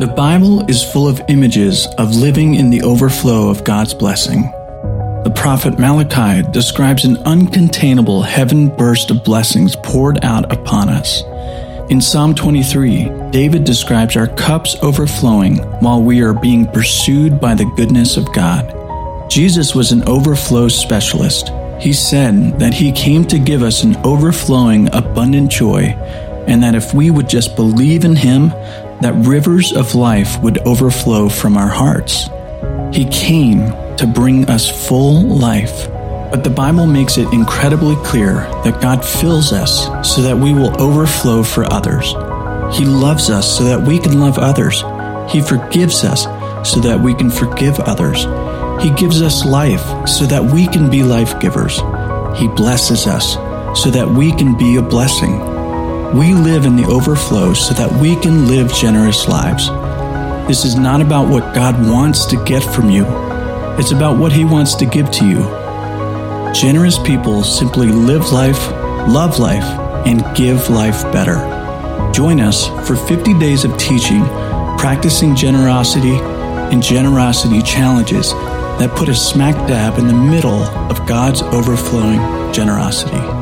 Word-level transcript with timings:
The 0.00 0.08
Bible 0.08 0.68
is 0.68 0.82
full 0.82 1.06
of 1.06 1.22
images 1.28 1.86
of 1.98 2.16
living 2.16 2.56
in 2.56 2.68
the 2.68 2.82
overflow 2.82 3.48
of 3.48 3.62
God's 3.62 3.94
blessing. 3.94 4.42
The 5.22 5.32
prophet 5.36 5.78
Malachi 5.78 6.42
describes 6.50 7.04
an 7.04 7.14
uncontainable 7.18 8.24
heaven 8.24 8.74
burst 8.76 9.12
of 9.12 9.22
blessings 9.22 9.76
poured 9.76 10.24
out 10.24 10.52
upon 10.52 10.88
us. 10.88 11.22
In 11.90 12.00
Psalm 12.00 12.34
23, 12.34 13.30
David 13.30 13.62
describes 13.62 14.16
our 14.16 14.26
cups 14.26 14.74
overflowing 14.82 15.58
while 15.78 16.02
we 16.02 16.22
are 16.22 16.34
being 16.34 16.66
pursued 16.66 17.40
by 17.40 17.54
the 17.54 17.72
goodness 17.76 18.16
of 18.16 18.32
God. 18.32 19.30
Jesus 19.30 19.76
was 19.76 19.92
an 19.92 20.02
overflow 20.08 20.66
specialist. 20.66 21.52
He 21.78 21.92
said 21.92 22.58
that 22.58 22.74
he 22.74 22.90
came 22.90 23.24
to 23.26 23.38
give 23.38 23.62
us 23.62 23.84
an 23.84 23.94
overflowing, 23.98 24.92
abundant 24.92 25.52
joy, 25.52 25.96
and 26.48 26.62
that 26.62 26.74
if 26.74 26.92
we 26.92 27.10
would 27.10 27.28
just 27.28 27.54
believe 27.56 28.04
in 28.04 28.16
him, 28.16 28.52
that 29.00 29.14
rivers 29.26 29.72
of 29.72 29.94
life 29.94 30.40
would 30.40 30.58
overflow 30.66 31.28
from 31.28 31.56
our 31.56 31.68
hearts. 31.68 32.28
He 32.92 33.04
came 33.06 33.72
to 33.96 34.06
bring 34.06 34.48
us 34.48 34.88
full 34.88 35.22
life. 35.22 35.88
But 36.30 36.42
the 36.42 36.50
Bible 36.50 36.86
makes 36.86 37.16
it 37.16 37.32
incredibly 37.32 37.96
clear 38.04 38.34
that 38.64 38.80
God 38.80 39.04
fills 39.04 39.52
us 39.52 39.86
so 40.08 40.22
that 40.22 40.36
we 40.36 40.52
will 40.52 40.80
overflow 40.80 41.42
for 41.42 41.64
others. 41.72 42.12
He 42.76 42.84
loves 42.84 43.30
us 43.30 43.56
so 43.56 43.64
that 43.64 43.86
we 43.86 43.98
can 43.98 44.18
love 44.18 44.38
others. 44.38 44.82
He 45.30 45.40
forgives 45.40 46.02
us 46.04 46.24
so 46.68 46.80
that 46.80 47.00
we 47.00 47.14
can 47.14 47.30
forgive 47.30 47.78
others. 47.80 48.24
He 48.82 48.90
gives 48.90 49.22
us 49.22 49.44
life 49.44 50.08
so 50.08 50.24
that 50.26 50.42
we 50.42 50.66
can 50.66 50.90
be 50.90 51.02
life 51.02 51.38
givers. 51.40 51.78
He 52.36 52.48
blesses 52.48 53.06
us 53.06 53.34
so 53.80 53.90
that 53.90 54.08
we 54.08 54.32
can 54.32 54.56
be 54.56 54.76
a 54.76 54.82
blessing. 54.82 55.53
We 56.14 56.32
live 56.32 56.64
in 56.64 56.76
the 56.76 56.84
overflow 56.84 57.54
so 57.54 57.74
that 57.74 57.90
we 58.00 58.14
can 58.14 58.46
live 58.46 58.72
generous 58.72 59.26
lives. 59.26 59.66
This 60.46 60.64
is 60.64 60.76
not 60.76 61.00
about 61.00 61.28
what 61.28 61.56
God 61.56 61.74
wants 61.90 62.24
to 62.26 62.44
get 62.44 62.62
from 62.62 62.88
you, 62.88 63.04
it's 63.80 63.90
about 63.90 64.16
what 64.16 64.30
He 64.30 64.44
wants 64.44 64.76
to 64.76 64.86
give 64.86 65.10
to 65.10 65.26
you. 65.26 65.40
Generous 66.54 67.00
people 67.00 67.42
simply 67.42 67.88
live 67.88 68.30
life, 68.30 68.70
love 69.08 69.40
life, 69.40 69.64
and 70.06 70.22
give 70.36 70.70
life 70.70 71.02
better. 71.10 71.40
Join 72.12 72.38
us 72.38 72.68
for 72.86 72.94
50 72.94 73.36
days 73.40 73.64
of 73.64 73.76
teaching, 73.76 74.22
practicing 74.78 75.34
generosity, 75.34 76.14
and 76.14 76.80
generosity 76.80 77.60
challenges 77.60 78.30
that 78.78 78.94
put 78.94 79.08
us 79.08 79.32
smack 79.32 79.56
dab 79.66 79.98
in 79.98 80.06
the 80.06 80.14
middle 80.14 80.62
of 80.62 81.04
God's 81.08 81.42
overflowing 81.42 82.20
generosity. 82.52 83.33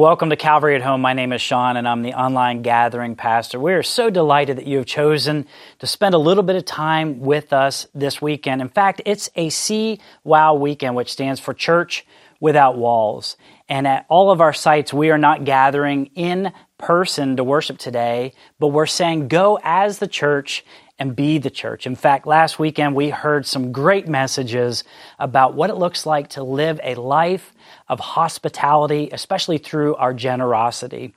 Welcome 0.00 0.30
to 0.30 0.36
Calvary 0.36 0.74
at 0.76 0.80
Home. 0.80 1.02
My 1.02 1.12
name 1.12 1.30
is 1.30 1.42
Sean, 1.42 1.76
and 1.76 1.86
I'm 1.86 2.00
the 2.00 2.14
online 2.14 2.62
gathering 2.62 3.16
pastor. 3.16 3.60
We 3.60 3.74
are 3.74 3.82
so 3.82 4.08
delighted 4.08 4.56
that 4.56 4.66
you 4.66 4.78
have 4.78 4.86
chosen 4.86 5.46
to 5.78 5.86
spend 5.86 6.14
a 6.14 6.18
little 6.18 6.42
bit 6.42 6.56
of 6.56 6.64
time 6.64 7.20
with 7.20 7.52
us 7.52 7.86
this 7.94 8.22
weekend. 8.22 8.62
In 8.62 8.70
fact, 8.70 9.02
it's 9.04 9.28
a 9.36 9.48
CWOW 9.48 10.58
weekend, 10.58 10.96
which 10.96 11.12
stands 11.12 11.38
for 11.38 11.52
Church 11.52 12.06
Without 12.40 12.78
Walls. 12.78 13.36
And 13.68 13.86
at 13.86 14.06
all 14.08 14.30
of 14.30 14.40
our 14.40 14.54
sites, 14.54 14.90
we 14.90 15.10
are 15.10 15.18
not 15.18 15.44
gathering 15.44 16.06
in 16.14 16.50
person 16.78 17.36
to 17.36 17.44
worship 17.44 17.76
today, 17.76 18.32
but 18.58 18.68
we're 18.68 18.86
saying 18.86 19.28
go 19.28 19.58
as 19.62 19.98
the 19.98 20.08
church 20.08 20.64
and 20.98 21.14
be 21.14 21.36
the 21.36 21.50
church. 21.50 21.86
In 21.86 21.94
fact, 21.94 22.26
last 22.26 22.58
weekend 22.58 22.94
we 22.94 23.10
heard 23.10 23.44
some 23.44 23.70
great 23.70 24.08
messages 24.08 24.82
about 25.18 25.52
what 25.52 25.68
it 25.68 25.76
looks 25.76 26.06
like 26.06 26.28
to 26.28 26.42
live 26.42 26.80
a 26.82 26.94
life 26.94 27.52
of 27.90 27.98
hospitality, 27.98 29.10
especially 29.12 29.58
through 29.58 29.96
our 29.96 30.14
generosity. 30.14 31.12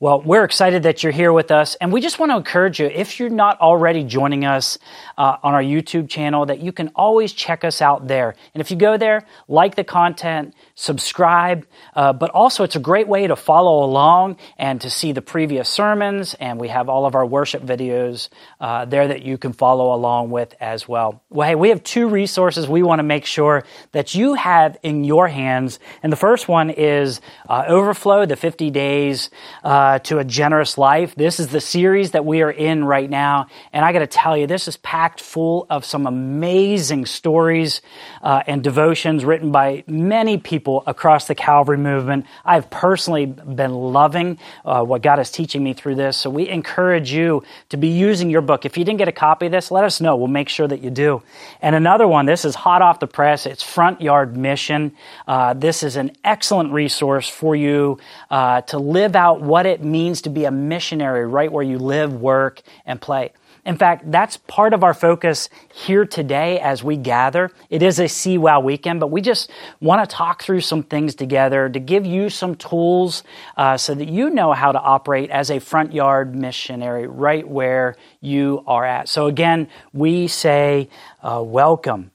Well, 0.00 0.20
we're 0.20 0.44
excited 0.44 0.82
that 0.82 1.02
you're 1.02 1.12
here 1.12 1.32
with 1.32 1.50
us, 1.50 1.76
and 1.76 1.92
we 1.92 2.00
just 2.00 2.18
want 2.18 2.32
to 2.32 2.36
encourage 2.36 2.80
you 2.80 2.86
if 2.86 3.20
you're 3.20 3.30
not 3.30 3.60
already 3.60 4.02
joining 4.04 4.44
us 4.44 4.78
uh, 5.16 5.36
on 5.42 5.54
our 5.54 5.62
YouTube 5.62 6.08
channel, 6.08 6.46
that 6.46 6.60
you 6.60 6.72
can 6.72 6.88
always 6.96 7.32
check 7.32 7.64
us 7.64 7.80
out 7.80 8.08
there. 8.08 8.34
And 8.54 8.60
if 8.60 8.70
you 8.70 8.76
go 8.76 8.96
there, 8.96 9.24
like 9.46 9.76
the 9.76 9.84
content, 9.84 10.54
subscribe, 10.74 11.66
uh, 11.94 12.12
but 12.12 12.30
also 12.30 12.64
it's 12.64 12.76
a 12.76 12.80
great 12.80 13.06
way 13.06 13.26
to 13.26 13.36
follow 13.36 13.84
along 13.84 14.38
and 14.58 14.80
to 14.80 14.90
see 14.90 15.12
the 15.12 15.22
previous 15.22 15.68
sermons, 15.68 16.34
and 16.34 16.58
we 16.58 16.68
have 16.68 16.88
all 16.88 17.06
of 17.06 17.14
our 17.14 17.24
worship 17.24 17.62
videos 17.62 18.28
uh, 18.60 18.84
there 18.84 19.08
that 19.08 19.22
you 19.22 19.38
can 19.38 19.52
follow 19.52 19.94
along 19.94 20.30
with 20.30 20.54
as 20.60 20.88
well. 20.88 21.22
Well, 21.30 21.48
hey, 21.48 21.54
we 21.54 21.68
have 21.68 21.82
two 21.84 22.08
resources 22.08 22.68
we 22.68 22.82
want 22.82 22.98
to 22.98 23.04
make 23.04 23.24
sure 23.24 23.64
that 23.92 24.14
you 24.14 24.34
have 24.34 24.78
in 24.82 25.04
your 25.04 25.28
hands, 25.28 25.78
and 26.02 26.12
the 26.12 26.16
first 26.16 26.48
one 26.48 26.70
is 26.70 27.20
uh, 27.48 27.64
Overflow, 27.68 28.26
the 28.26 28.36
50 28.36 28.70
days 28.70 29.30
uh, 29.62 29.68
to 30.00 30.18
a 30.18 30.24
generous 30.24 30.78
life. 30.78 31.14
This 31.14 31.38
is 31.38 31.48
the 31.48 31.60
series 31.60 32.12
that 32.12 32.24
we 32.24 32.42
are 32.42 32.50
in 32.50 32.84
right 32.84 33.08
now, 33.08 33.48
and 33.72 33.84
I 33.84 33.92
got 33.92 34.00
to 34.00 34.06
tell 34.06 34.36
you, 34.36 34.46
this 34.46 34.68
is 34.68 34.76
packed 34.78 35.20
full 35.20 35.66
of 35.68 35.84
some 35.84 36.06
amazing 36.06 37.06
stories 37.06 37.82
uh, 38.22 38.42
and 38.46 38.62
devotions 38.64 39.24
written 39.24 39.52
by 39.52 39.84
many 39.86 40.38
people 40.38 40.62
people 40.62 40.82
across 40.86 41.26
the 41.26 41.34
Calvary 41.34 41.78
movement. 41.78 42.26
I've 42.44 42.70
personally 42.70 43.26
been 43.26 43.72
loving 43.72 44.38
uh, 44.64 44.84
what 44.84 45.02
God 45.02 45.18
is 45.18 45.30
teaching 45.30 45.64
me 45.64 45.72
through 45.72 45.94
this. 45.94 46.16
So 46.16 46.30
we 46.30 46.48
encourage 46.48 47.10
you 47.10 47.42
to 47.70 47.76
be 47.76 47.88
using 47.88 48.30
your 48.30 48.42
book. 48.42 48.64
If 48.64 48.76
you 48.76 48.84
didn't 48.84 48.98
get 48.98 49.08
a 49.08 49.12
copy 49.12 49.46
of 49.46 49.52
this, 49.52 49.70
let 49.70 49.82
us 49.82 50.00
know. 50.00 50.16
We'll 50.16 50.28
make 50.28 50.48
sure 50.48 50.68
that 50.68 50.82
you 50.82 50.90
do. 50.90 51.22
And 51.60 51.74
another 51.74 52.06
one, 52.06 52.26
this 52.26 52.44
is 52.44 52.54
hot 52.54 52.82
off 52.82 53.00
the 53.00 53.06
press. 53.06 53.46
It's 53.46 53.62
Front 53.62 54.00
Yard 54.00 54.36
Mission. 54.36 54.92
Uh, 55.26 55.54
this 55.54 55.82
is 55.82 55.96
an 55.96 56.12
excellent 56.22 56.72
resource 56.72 57.28
for 57.28 57.56
you 57.56 57.98
uh, 58.30 58.60
to 58.62 58.78
live 58.78 59.16
out 59.16 59.40
what 59.40 59.61
it 59.66 59.82
means 59.82 60.22
to 60.22 60.30
be 60.30 60.44
a 60.44 60.50
missionary 60.50 61.26
right 61.26 61.50
where 61.50 61.62
you 61.62 61.78
live, 61.78 62.12
work, 62.14 62.62
and 62.86 63.00
play. 63.00 63.32
In 63.64 63.76
fact, 63.76 64.10
that's 64.10 64.38
part 64.38 64.74
of 64.74 64.82
our 64.82 64.92
focus 64.92 65.48
here 65.72 66.04
today 66.04 66.58
as 66.58 66.82
we 66.82 66.96
gather. 66.96 67.52
It 67.70 67.80
is 67.80 68.00
a 68.00 68.04
CWOW 68.04 68.64
weekend, 68.64 68.98
but 68.98 69.12
we 69.12 69.20
just 69.20 69.52
want 69.80 70.08
to 70.08 70.16
talk 70.16 70.42
through 70.42 70.62
some 70.62 70.82
things 70.82 71.14
together 71.14 71.68
to 71.68 71.78
give 71.78 72.04
you 72.04 72.28
some 72.28 72.56
tools 72.56 73.22
uh, 73.56 73.76
so 73.76 73.94
that 73.94 74.08
you 74.08 74.30
know 74.30 74.52
how 74.52 74.72
to 74.72 74.80
operate 74.80 75.30
as 75.30 75.48
a 75.48 75.60
front 75.60 75.92
yard 75.92 76.34
missionary 76.34 77.06
right 77.06 77.46
where 77.46 77.94
you 78.20 78.64
are 78.66 78.84
at. 78.84 79.08
So 79.08 79.26
again, 79.26 79.68
we 79.92 80.26
say 80.26 80.88
uh, 81.22 81.40
welcome. 81.44 82.10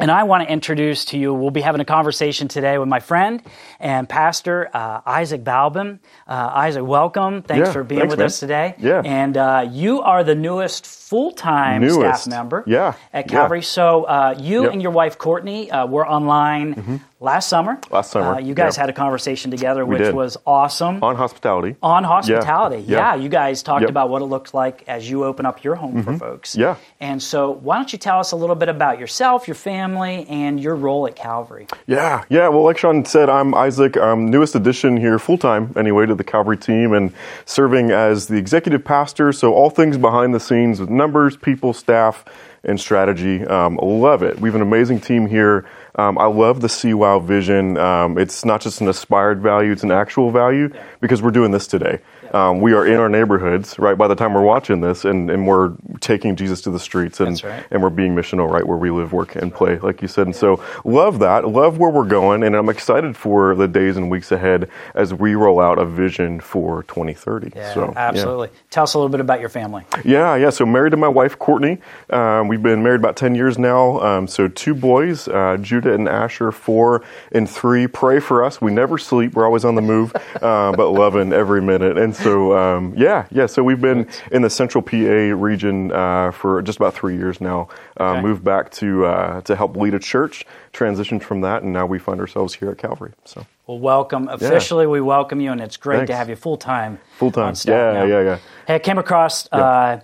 And 0.00 0.10
I 0.10 0.24
want 0.24 0.42
to 0.42 0.52
introduce 0.52 1.04
to 1.06 1.18
you, 1.18 1.32
we'll 1.32 1.52
be 1.52 1.60
having 1.60 1.80
a 1.80 1.84
conversation 1.84 2.48
today 2.48 2.78
with 2.78 2.88
my 2.88 2.98
friend 2.98 3.40
and 3.78 4.08
pastor, 4.08 4.68
uh, 4.74 5.02
Isaac 5.06 5.44
Balbin. 5.44 6.00
Uh, 6.26 6.50
Isaac, 6.52 6.82
welcome. 6.82 7.42
Thanks 7.42 7.68
yeah, 7.68 7.72
for 7.72 7.84
being 7.84 8.00
thanks, 8.00 8.10
with 8.10 8.18
man. 8.18 8.26
us 8.26 8.40
today. 8.40 8.74
Yeah. 8.78 9.02
And 9.04 9.36
uh, 9.36 9.68
you 9.70 10.00
are 10.00 10.24
the 10.24 10.34
newest 10.34 10.84
full 10.84 11.30
time 11.30 11.88
staff 11.88 12.26
member 12.26 12.64
yeah. 12.66 12.94
at 13.12 13.28
Calvary. 13.28 13.58
Yeah. 13.58 13.66
So 13.66 14.04
uh, 14.04 14.34
you 14.36 14.64
yep. 14.64 14.72
and 14.72 14.82
your 14.82 14.90
wife, 14.90 15.16
Courtney, 15.16 15.70
uh, 15.70 15.86
were 15.86 16.06
online. 16.06 16.74
Mm-hmm 16.74 16.96
last 17.24 17.48
summer. 17.48 17.80
Last 17.90 18.12
summer. 18.12 18.34
Uh, 18.34 18.38
you 18.38 18.54
guys 18.54 18.76
yeah. 18.76 18.82
had 18.82 18.90
a 18.90 18.92
conversation 18.92 19.50
together, 19.50 19.84
we 19.84 19.94
which 19.94 20.04
did. 20.04 20.14
was 20.14 20.36
awesome. 20.46 21.02
On 21.02 21.16
hospitality. 21.16 21.74
On 21.82 22.04
hospitality. 22.04 22.82
Yeah. 22.82 22.98
yeah. 22.98 23.14
yeah. 23.16 23.22
You 23.22 23.28
guys 23.28 23.62
talked 23.62 23.82
yep. 23.82 23.90
about 23.90 24.10
what 24.10 24.22
it 24.22 24.26
looked 24.26 24.54
like 24.54 24.84
as 24.86 25.08
you 25.08 25.24
open 25.24 25.46
up 25.46 25.64
your 25.64 25.74
home 25.74 25.94
mm-hmm. 25.94 26.12
for 26.12 26.18
folks. 26.18 26.54
Yeah. 26.54 26.76
And 27.00 27.22
so, 27.22 27.50
why 27.50 27.76
don't 27.76 27.92
you 27.92 27.98
tell 27.98 28.20
us 28.20 28.32
a 28.32 28.36
little 28.36 28.54
bit 28.54 28.68
about 28.68 29.00
yourself, 29.00 29.48
your 29.48 29.54
family, 29.56 30.26
and 30.28 30.60
your 30.60 30.76
role 30.76 31.06
at 31.06 31.16
Calvary? 31.16 31.66
Yeah. 31.86 32.24
Yeah. 32.28 32.48
Well, 32.48 32.62
like 32.62 32.78
Sean 32.78 33.04
said, 33.04 33.28
I'm 33.28 33.54
Isaac. 33.54 33.96
I'm 33.96 34.30
newest 34.30 34.54
addition 34.54 34.96
here, 34.96 35.18
full 35.18 35.38
time 35.38 35.72
anyway, 35.76 36.06
to 36.06 36.14
the 36.14 36.24
Calvary 36.24 36.58
team 36.58 36.92
and 36.92 37.12
serving 37.46 37.90
as 37.90 38.28
the 38.28 38.36
executive 38.36 38.84
pastor. 38.84 39.32
So, 39.32 39.54
all 39.54 39.70
things 39.70 39.96
behind 39.96 40.34
the 40.34 40.40
scenes 40.40 40.78
with 40.78 40.90
numbers, 40.90 41.36
people, 41.36 41.72
staff, 41.72 42.24
and 42.64 42.80
strategy. 42.80 43.44
Um, 43.44 43.78
love 43.82 44.22
it. 44.22 44.40
We 44.40 44.48
have 44.48 44.56
an 44.56 44.62
amazing 44.62 45.00
team 45.00 45.26
here. 45.26 45.66
Um, 45.96 46.18
I 46.18 46.26
love 46.26 46.60
the 46.60 46.68
CWOW 46.68 47.24
vision. 47.24 47.76
Um, 47.76 48.18
it's 48.18 48.44
not 48.44 48.60
just 48.60 48.80
an 48.80 48.88
aspired 48.88 49.40
value, 49.40 49.72
it's 49.72 49.84
an 49.84 49.92
actual 49.92 50.30
value 50.30 50.70
because 51.00 51.22
we're 51.22 51.30
doing 51.30 51.50
this 51.50 51.66
today. 51.66 52.00
Yeah. 52.34 52.48
Um, 52.48 52.60
we 52.60 52.72
are 52.72 52.86
in 52.86 52.96
our 52.96 53.08
neighborhoods, 53.08 53.78
right, 53.78 53.96
by 53.96 54.08
the 54.08 54.14
time 54.14 54.34
we're 54.34 54.42
watching 54.42 54.80
this, 54.80 55.04
and, 55.04 55.30
and 55.30 55.46
we're 55.46 55.72
taking 56.00 56.36
Jesus 56.36 56.60
to 56.62 56.70
the 56.70 56.80
streets 56.80 57.20
and, 57.20 57.42
right. 57.44 57.64
and 57.70 57.82
we're 57.82 57.90
being 57.90 58.14
missional 58.14 58.50
right 58.50 58.66
where 58.66 58.76
we 58.76 58.90
live, 58.90 59.12
work, 59.12 59.36
and 59.36 59.54
play, 59.54 59.78
like 59.78 60.02
you 60.02 60.08
said. 60.08 60.26
And 60.26 60.36
so, 60.36 60.62
love 60.84 61.20
that. 61.20 61.48
Love 61.48 61.78
where 61.78 61.90
we're 61.90 62.04
going, 62.04 62.42
and 62.42 62.56
I'm 62.56 62.68
excited 62.68 63.16
for 63.16 63.54
the 63.54 63.68
days 63.68 63.96
and 63.96 64.10
weeks 64.10 64.32
ahead 64.32 64.68
as 64.94 65.14
we 65.14 65.34
roll 65.34 65.60
out 65.60 65.78
a 65.78 65.84
vision 65.84 66.40
for 66.40 66.82
2030. 66.84 67.52
Yeah, 67.54 67.72
so, 67.72 67.92
absolutely. 67.96 68.50
Tell 68.70 68.84
us 68.84 68.94
a 68.94 68.98
little 68.98 69.10
bit 69.10 69.20
about 69.20 69.40
your 69.40 69.48
family. 69.48 69.84
Yeah, 70.04 70.34
yeah. 70.34 70.50
So, 70.50 70.66
married 70.66 70.90
to 70.90 70.96
my 70.96 71.08
wife, 71.08 71.38
Courtney. 71.38 71.78
Um, 72.10 72.48
we've 72.48 72.62
been 72.62 72.82
married 72.82 73.00
about 73.00 73.16
10 73.16 73.34
years 73.34 73.58
now. 73.58 74.00
Um, 74.00 74.26
so 74.26 74.48
two 74.48 74.74
boys, 74.74 75.28
uh, 75.28 75.56
Judah 75.60 75.94
and 75.94 76.08
Asher, 76.08 76.52
four 76.52 77.04
and 77.32 77.48
three. 77.48 77.86
Pray 77.86 78.20
for 78.20 78.44
us. 78.44 78.60
We 78.60 78.72
never 78.72 78.98
sleep. 78.98 79.34
We're 79.34 79.44
always 79.44 79.64
on 79.64 79.74
the 79.74 79.82
move, 79.82 80.14
uh, 80.42 80.72
but 80.72 80.90
loving 80.90 81.32
every 81.32 81.62
minute. 81.62 81.96
And 81.96 82.14
so, 82.24 82.56
um, 82.58 82.94
yeah, 82.96 83.26
yeah. 83.30 83.46
So 83.46 83.62
we've 83.62 83.80
been 83.80 84.08
in 84.32 84.42
the 84.42 84.50
central 84.50 84.82
PA 84.82 84.96
region 84.96 85.92
uh, 85.92 86.30
for 86.32 86.60
just 86.62 86.76
about 86.78 86.94
three 86.94 87.16
years 87.16 87.40
now. 87.40 87.68
Uh, 87.98 88.04
Okay. 88.14 88.20
Moved 88.22 88.42
back 88.44 88.70
to 88.72 89.06
uh, 89.06 89.40
to 89.42 89.54
help 89.56 89.76
lead 89.76 89.94
a 89.94 89.98
church, 89.98 90.44
transitioned 90.72 91.22
from 91.22 91.40
that, 91.42 91.62
and 91.62 91.72
now 91.72 91.86
we 91.86 91.98
find 91.98 92.20
ourselves 92.20 92.54
here 92.54 92.70
at 92.70 92.78
Calvary. 92.78 93.12
So 93.24 93.46
Well, 93.66 93.78
welcome. 93.78 94.28
Officially, 94.28 94.86
we 94.86 95.00
welcome 95.00 95.40
you, 95.40 95.52
and 95.52 95.60
it's 95.60 95.76
great 95.76 96.06
to 96.08 96.16
have 96.16 96.28
you 96.28 96.36
full 96.36 96.56
time. 96.56 96.98
Full-time. 97.18 97.54
staff 97.54 97.72
Yeah, 97.72 97.92
now. 98.00 98.04
yeah, 98.04 98.20
yeah. 98.22 98.38
Hey, 98.66 98.74
I 98.76 98.78
came 98.78 98.98
across 98.98 99.48
uh, 99.52 100.00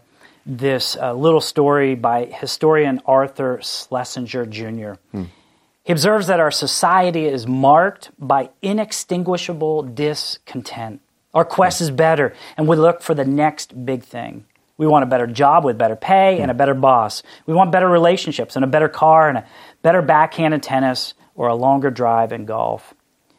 this 0.47 0.97
uh, 0.97 1.13
little 1.15 1.41
story 1.41 1.95
by 1.95 2.25
historian 2.27 3.01
Arthur 3.07 3.61
Schlesinger 3.63 4.47
Jr. 4.47 4.93
Hmm. 5.13 5.25
He 5.85 5.93
observes 5.93 6.27
that 6.29 6.41
our 6.41 6.51
society 6.51 7.25
is 7.27 7.47
marked 7.47 8.11
by 8.19 8.51
inextinguishable 8.63 9.83
discontent. 9.83 11.01
Our 11.32 11.44
quest 11.44 11.81
is 11.81 11.91
better, 11.91 12.35
and 12.56 12.67
we 12.67 12.77
look 12.77 13.03
for 13.03 13.15
the 13.15 13.25
next 13.25 13.85
big 13.85 14.03
thing. 14.03 14.47
We 14.77 14.87
want 14.87 15.03
a 15.03 15.06
better 15.06 15.27
job 15.27 15.65
with 15.65 15.79
better 15.79 15.94
pay 15.94 16.41
and 16.41 16.50
a 16.50 16.55
better 16.55 16.75
boss. 16.75 17.23
We 17.47 17.55
want 17.55 17.71
better 17.71 17.88
relationships 17.88 18.56
and 18.56 18.65
a 18.65 18.69
better 18.69 18.88
car 18.88 19.29
and 19.29 19.38
a 19.38 19.47
better 19.82 20.00
backhand 20.00 20.55
in 20.55 20.61
tennis 20.61 21.15
or 21.35 21.49
a 21.49 21.55
longer 21.55 21.91
drive 21.91 22.32
in 22.32 22.47
golf. 22.47 22.94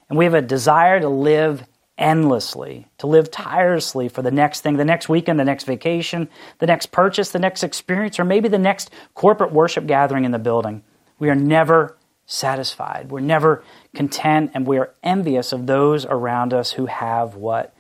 And 0.08 0.18
we 0.18 0.26
have 0.26 0.36
a 0.36 0.42
desire 0.42 1.00
to 1.00 1.10
live 1.10 1.66
endlessly, 1.98 2.88
to 3.00 3.08
live 3.08 3.32
tirelessly 3.32 4.08
for 4.08 4.22
the 4.22 4.32
next 4.32 4.62
thing, 4.62 4.78
the 4.78 4.86
next 4.86 5.10
weekend, 5.10 5.40
the 5.40 5.46
next 5.46 5.64
vacation, 5.64 6.30
the 6.60 6.68
next 6.68 6.92
purchase, 6.92 7.32
the 7.32 7.40
next 7.40 7.64
experience, 7.64 8.20
or 8.20 8.24
maybe 8.24 8.48
the 8.48 8.58
next 8.58 8.92
corporate 9.14 9.52
worship 9.52 9.88
gathering 9.88 10.26
in 10.26 10.32
the 10.32 10.40
building. 10.40 10.84
We 11.20 11.30
are 11.30 11.36
never 11.36 11.98
satisfied. 12.26 13.12
We're 13.12 13.20
never 13.20 13.64
content, 13.94 14.52
and 14.54 14.66
we 14.66 14.78
are 14.78 14.94
envious 15.04 15.52
of 15.54 15.68
those 15.68 16.06
around 16.06 16.54
us 16.54 16.72
who 16.72 16.86
have 16.86 17.36
what 17.36 17.74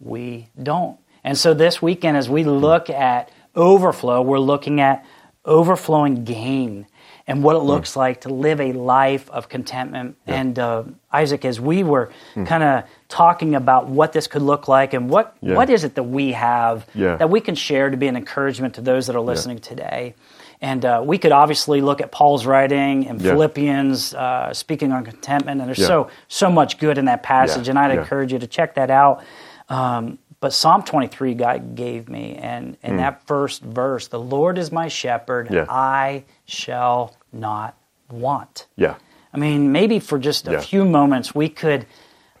we 0.00 0.48
don't. 0.62 0.98
And 1.24 1.36
so 1.36 1.54
this 1.54 1.82
weekend, 1.82 2.16
as 2.16 2.28
we 2.30 2.44
look 2.44 2.88
at 2.90 3.30
overflow, 3.54 4.22
we're 4.22 4.38
looking 4.38 4.80
at 4.80 5.04
overflowing 5.44 6.24
gain 6.24 6.86
and 7.26 7.42
what 7.42 7.56
it 7.56 7.60
looks 7.60 7.94
like 7.94 8.22
to 8.22 8.30
live 8.30 8.58
a 8.60 8.72
life 8.72 9.28
of 9.30 9.48
contentment. 9.50 10.16
And 10.26 10.58
uh, 10.58 10.84
Isaac, 11.12 11.44
as 11.44 11.60
we 11.60 11.82
were 11.82 12.10
kind 12.46 12.62
of 12.62 12.84
talking 13.08 13.54
about 13.54 13.86
what 13.88 14.12
this 14.12 14.26
could 14.26 14.40
look 14.42 14.66
like 14.68 14.94
and 14.94 15.10
what, 15.10 15.36
Yeah. 15.42 15.54
what 15.54 15.68
is 15.68 15.84
it 15.84 15.94
that 15.96 16.04
we 16.04 16.32
have 16.32 16.86
Yeah. 16.94 17.16
that 17.16 17.28
we 17.28 17.40
can 17.40 17.54
share 17.54 17.90
to 17.90 17.96
be 17.98 18.06
an 18.08 18.16
encouragement 18.16 18.74
to 18.74 18.80
those 18.80 19.06
that 19.08 19.16
are 19.16 19.20
listening 19.20 19.58
today. 19.58 20.14
And 20.62 20.84
uh, 20.84 21.02
we 21.04 21.18
could 21.18 21.32
obviously 21.32 21.82
look 21.82 22.00
at 22.00 22.10
Paul's 22.12 22.46
writing 22.46 23.04
in 23.04 23.18
Yeah. 23.20 23.32
Philippians, 23.32 24.14
uh, 24.14 24.52
speaking 24.54 24.90
on 24.92 25.04
contentment, 25.04 25.60
and 25.60 25.68
there's 25.68 25.78
Yeah. 25.78 25.86
so 25.86 26.08
so 26.28 26.50
much 26.50 26.78
good 26.78 26.96
in 26.98 27.04
that 27.04 27.22
passage. 27.22 27.66
Yeah. 27.66 27.72
And 27.72 27.78
I'd 27.78 27.92
Yeah. 27.94 28.00
encourage 28.00 28.32
you 28.32 28.38
to 28.38 28.46
check 28.46 28.74
that 28.74 28.90
out. 28.90 29.22
Um, 29.68 30.18
but 30.40 30.52
Psalm 30.52 30.82
23 30.82 31.34
God 31.34 31.74
gave 31.74 32.08
me, 32.08 32.36
and 32.36 32.76
in 32.82 32.96
that 32.98 33.26
first 33.26 33.62
verse, 33.62 34.06
the 34.08 34.20
Lord 34.20 34.56
is 34.56 34.70
my 34.72 34.88
shepherd, 34.88 35.48
Hmm. 35.48 35.54
Yeah. 35.54 35.66
I 35.68 36.24
shall 36.46 37.16
not 37.32 37.74
want. 38.10 38.66
yeah, 38.76 38.94
I 39.34 39.36
mean, 39.38 39.70
maybe 39.72 39.98
for 39.98 40.18
just 40.18 40.48
a 40.48 40.52
Yeah. 40.52 40.60
few 40.60 40.84
moments, 40.86 41.34
we 41.34 41.48
could 41.50 41.84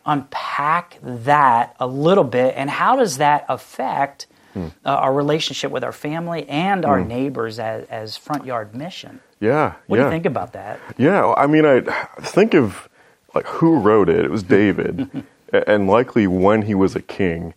unpack 0.06 0.96
that 1.02 1.76
a 1.78 1.86
little 1.86 2.24
bit. 2.24 2.54
And 2.56 2.70
how 2.70 2.96
does 2.96 3.18
that 3.18 3.44
affect 3.48 4.26
Hmm. 4.54 4.68
uh, 4.84 4.88
our 4.94 5.12
relationship 5.12 5.70
with 5.70 5.84
our 5.84 5.92
family 5.92 6.48
and 6.48 6.86
our 6.86 7.00
neighbors 7.02 7.58
as, 7.58 7.84
as 7.90 8.16
front 8.16 8.46
yard 8.46 8.74
mission? 8.74 9.20
yeah. 9.40 9.74
What 9.86 9.96
yeah. 9.98 10.04
do 10.04 10.06
you 10.06 10.12
think 10.12 10.24
about 10.26 10.54
that? 10.54 10.80
Yeah, 10.96 11.34
I 11.36 11.46
mean, 11.46 11.66
I 11.66 11.80
think 12.22 12.54
of 12.54 12.88
like 13.34 13.46
who 13.46 13.78
wrote 13.78 14.08
it. 14.08 14.24
It 14.24 14.30
was 14.30 14.42
David, 14.58 15.10
and 15.52 15.86
likely 15.86 16.26
when 16.26 16.62
he 16.62 16.74
was 16.74 16.94
a 16.96 17.02
king, 17.02 17.54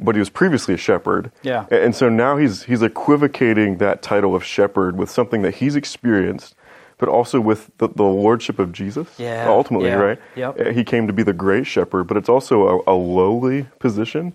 but 0.00 0.14
he 0.14 0.18
was 0.18 0.30
previously 0.30 0.74
a 0.74 0.76
shepherd. 0.76 1.30
Yeah. 1.42 1.66
And 1.70 1.94
so 1.94 2.08
now 2.08 2.36
he's 2.36 2.64
he's 2.64 2.82
equivocating 2.82 3.78
that 3.78 4.02
title 4.02 4.34
of 4.34 4.44
shepherd 4.44 4.96
with 4.96 5.10
something 5.10 5.42
that 5.42 5.56
he's 5.56 5.76
experienced, 5.76 6.54
but 6.98 7.08
also 7.08 7.40
with 7.40 7.70
the, 7.78 7.88
the 7.88 8.02
lordship 8.04 8.58
of 8.58 8.72
Jesus. 8.72 9.08
Yeah, 9.18 9.46
ultimately, 9.48 9.88
yeah, 9.88 9.94
right? 9.96 10.18
yep. 10.36 10.58
Uh, 10.58 10.70
He 10.70 10.84
came 10.84 11.06
to 11.06 11.12
be 11.12 11.22
the 11.22 11.32
great 11.32 11.66
shepherd, 11.66 12.04
but 12.04 12.16
it's 12.16 12.28
also 12.28 12.82
a, 12.86 12.92
a 12.92 12.96
lowly 12.96 13.66
position, 13.78 14.32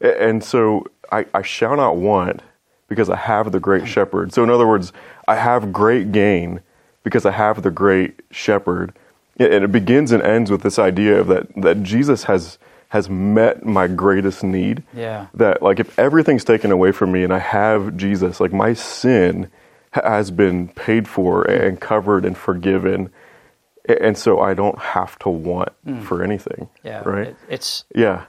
and 0.00 0.42
so 0.42 0.86
I, 1.12 1.26
I 1.34 1.42
shall 1.42 1.76
not 1.76 1.96
want 1.96 2.42
because 2.88 3.10
I 3.10 3.16
have 3.16 3.52
the 3.52 3.60
great 3.60 3.88
shepherd. 3.88 4.32
So 4.32 4.44
in 4.44 4.50
other 4.50 4.66
words, 4.66 4.92
I 5.26 5.34
have 5.36 5.72
great 5.72 6.12
gain 6.12 6.60
because 7.02 7.26
I 7.26 7.32
have 7.32 7.62
the 7.62 7.70
great 7.70 8.20
shepherd. 8.30 8.92
And 9.38 9.64
it 9.64 9.72
begins 9.72 10.12
and 10.12 10.22
ends 10.22 10.50
with 10.50 10.62
this 10.62 10.78
idea 10.78 11.20
of 11.20 11.26
that, 11.28 11.46
that 11.56 11.82
Jesus 11.82 12.24
has, 12.24 12.58
has 12.88 13.10
met 13.10 13.66
my 13.66 13.86
greatest 13.86 14.42
need. 14.42 14.82
Yeah. 14.94 15.26
That, 15.34 15.62
like, 15.62 15.78
if 15.78 15.98
everything's 15.98 16.44
taken 16.44 16.70
away 16.70 16.92
from 16.92 17.12
me 17.12 17.22
and 17.22 17.32
I 17.34 17.38
have 17.40 17.96
Jesus, 17.96 18.40
like, 18.40 18.52
my 18.52 18.72
sin 18.72 19.50
has 19.92 20.30
been 20.30 20.68
paid 20.68 21.06
for 21.08 21.42
and 21.44 21.80
covered 21.80 22.24
and 22.24 22.36
forgiven. 22.36 23.10
And 23.86 24.16
so 24.16 24.40
I 24.40 24.54
don't 24.54 24.78
have 24.78 25.18
to 25.20 25.28
want 25.28 25.70
mm. 25.86 26.02
for 26.02 26.22
anything. 26.22 26.68
Yeah, 26.82 27.02
Right? 27.04 27.28
it- 27.28 27.36
it's. 27.48 27.84
yeah. 27.94 28.24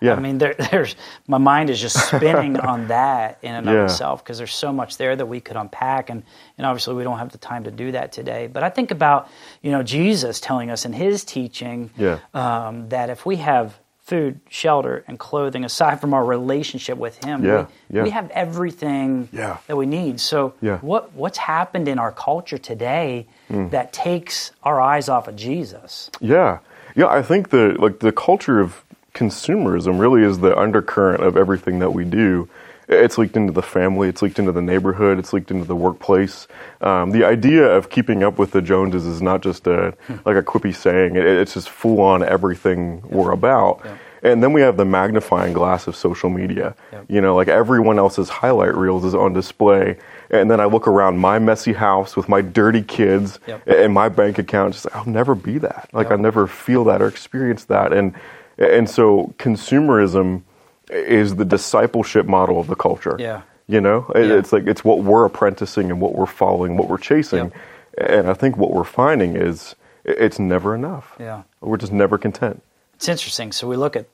Yeah. 0.00 0.14
I 0.14 0.20
mean, 0.20 0.38
there, 0.38 0.54
there's 0.70 0.96
my 1.28 1.38
mind 1.38 1.70
is 1.70 1.80
just 1.80 1.96
spinning 2.08 2.58
on 2.72 2.88
that 2.88 3.38
in 3.42 3.54
and 3.54 3.66
Yeah. 3.66 3.72
of 3.72 3.84
itself 3.90 4.24
because 4.24 4.38
there's 4.38 4.54
so 4.54 4.72
much 4.72 4.96
there 4.96 5.14
that 5.16 5.26
we 5.26 5.40
could 5.40 5.56
unpack, 5.56 6.10
and 6.10 6.22
and 6.58 6.66
obviously 6.66 6.94
we 6.94 7.04
don't 7.04 7.18
have 7.18 7.32
the 7.32 7.38
time 7.38 7.64
to 7.64 7.70
do 7.70 7.92
that 7.92 8.12
today. 8.12 8.46
But 8.46 8.62
I 8.62 8.70
think 8.70 8.90
about 8.90 9.28
you 9.62 9.70
know 9.70 9.82
Jesus 9.82 10.40
telling 10.40 10.70
us 10.70 10.84
in 10.84 10.92
His 10.92 11.24
teaching 11.24 11.90
Yeah. 11.96 12.18
um, 12.34 12.88
that 12.88 13.10
if 13.10 13.26
we 13.26 13.36
have 13.36 13.78
food, 13.98 14.40
shelter, 14.48 15.04
and 15.06 15.20
clothing 15.20 15.64
aside 15.64 16.00
from 16.00 16.12
our 16.14 16.24
relationship 16.24 16.98
with 16.98 17.22
Him, 17.24 17.44
Yeah, 17.44 17.66
we, 17.88 17.96
yeah. 17.96 18.02
we 18.02 18.10
have 18.10 18.28
everything 18.30 19.28
Yeah. 19.32 19.58
that 19.68 19.76
we 19.76 19.86
need. 19.86 20.18
So 20.20 20.54
Yeah. 20.60 20.78
what 20.78 21.12
what's 21.14 21.38
happened 21.38 21.86
in 21.88 21.98
our 21.98 22.10
culture 22.12 22.58
today 22.58 23.26
Hmm. 23.48 23.68
that 23.68 23.92
takes 23.92 24.50
our 24.64 24.80
eyes 24.80 25.08
off 25.08 25.28
of 25.28 25.36
Jesus? 25.36 26.10
Yeah, 26.20 26.58
yeah. 26.96 27.06
I 27.06 27.22
think 27.22 27.50
the 27.50 27.76
like 27.78 28.00
the 28.00 28.12
culture 28.12 28.60
of 28.60 28.82
consumerism 29.20 30.00
really 30.00 30.22
is 30.22 30.38
the 30.38 30.56
undercurrent 30.58 31.22
of 31.22 31.36
everything 31.36 31.78
that 31.80 31.92
we 31.92 32.04
do. 32.04 32.48
It's 32.88 33.18
leaked 33.18 33.36
into 33.36 33.52
the 33.52 33.62
family. 33.62 34.08
It's 34.08 34.20
leaked 34.20 34.40
into 34.40 34.50
the 34.50 34.62
neighborhood. 34.62 35.18
It's 35.20 35.32
leaked 35.32 35.52
into 35.52 35.64
the 35.64 35.76
workplace. 35.76 36.48
Um, 36.80 37.12
the 37.12 37.24
idea 37.24 37.64
of 37.64 37.88
keeping 37.88 38.24
up 38.24 38.36
with 38.36 38.50
the 38.50 38.60
Joneses 38.60 39.06
is 39.06 39.22
not 39.22 39.42
just 39.42 39.68
a 39.68 39.94
like 40.24 40.36
a 40.36 40.42
quippy 40.42 40.74
saying. 40.74 41.14
It, 41.14 41.24
it's 41.24 41.54
just 41.54 41.68
full 41.70 42.00
on 42.00 42.24
everything 42.24 43.02
we're 43.08 43.30
about. 43.30 43.86
And 44.22 44.42
then 44.42 44.52
we 44.52 44.60
have 44.60 44.76
the 44.76 44.84
magnifying 44.84 45.52
glass 45.54 45.86
of 45.86 45.94
social 45.96 46.28
media. 46.30 46.74
You 47.08 47.20
know, 47.20 47.36
like 47.36 47.48
everyone 47.48 47.98
else's 47.98 48.28
highlight 48.28 48.74
reels 48.74 49.04
is 49.04 49.14
on 49.14 49.32
display. 49.34 49.96
And 50.30 50.50
then 50.50 50.58
I 50.60 50.64
look 50.64 50.88
around 50.88 51.18
my 51.18 51.38
messy 51.38 51.72
house 51.72 52.16
with 52.16 52.28
my 52.28 52.40
dirty 52.40 52.82
kids 52.82 53.38
Yep. 53.46 53.68
and 53.68 53.92
my 53.94 54.08
bank 54.08 54.38
account. 54.38 54.74
Just 54.74 54.86
like, 54.86 54.96
I'll 54.96 55.06
never 55.08 55.34
be 55.36 55.58
that. 55.58 55.88
Like 55.92 56.06
Yep. 56.06 56.12
I'll 56.12 56.18
never 56.18 56.46
feel 56.48 56.84
that 56.84 57.00
or 57.02 57.06
experience 57.08 57.64
that. 57.66 57.92
And 57.92 58.14
and 58.60 58.88
so 58.88 59.34
consumerism 59.38 60.42
is 60.90 61.36
the 61.36 61.44
discipleship 61.44 62.26
model 62.26 62.60
of 62.60 62.66
the 62.66 62.76
culture. 62.76 63.16
Yeah. 63.18 63.42
You 63.66 63.80
know, 63.80 64.10
Yeah. 64.14 64.34
it's 64.38 64.52
like 64.52 64.66
it's 64.66 64.84
what 64.84 64.98
we're 65.02 65.24
apprenticing 65.24 65.90
and 65.90 66.00
what 66.00 66.14
we're 66.14 66.26
following, 66.26 66.76
what 66.76 66.88
we're 66.88 66.98
chasing. 66.98 67.52
And 67.98 68.28
I 68.28 68.34
think 68.34 68.56
what 68.56 68.72
we're 68.72 68.84
finding 68.84 69.36
is 69.36 69.74
it's 70.04 70.38
never 70.38 70.74
enough. 70.74 71.14
Yeah. 71.20 71.42
We're 71.60 71.76
just 71.76 71.92
never 71.92 72.18
content. 72.18 72.62
It's 72.94 73.08
interesting. 73.08 73.52
So 73.52 73.68
we 73.68 73.76
look 73.76 73.96
at 73.96 74.06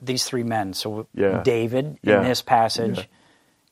these 0.00 0.24
three 0.24 0.44
men. 0.44 0.72
So 0.72 1.06
Yeah. 1.14 1.42
David 1.42 1.98
Yeah. 2.02 2.18
in 2.22 2.28
this 2.28 2.42
passage, 2.42 2.98
Yeah. 2.98 3.04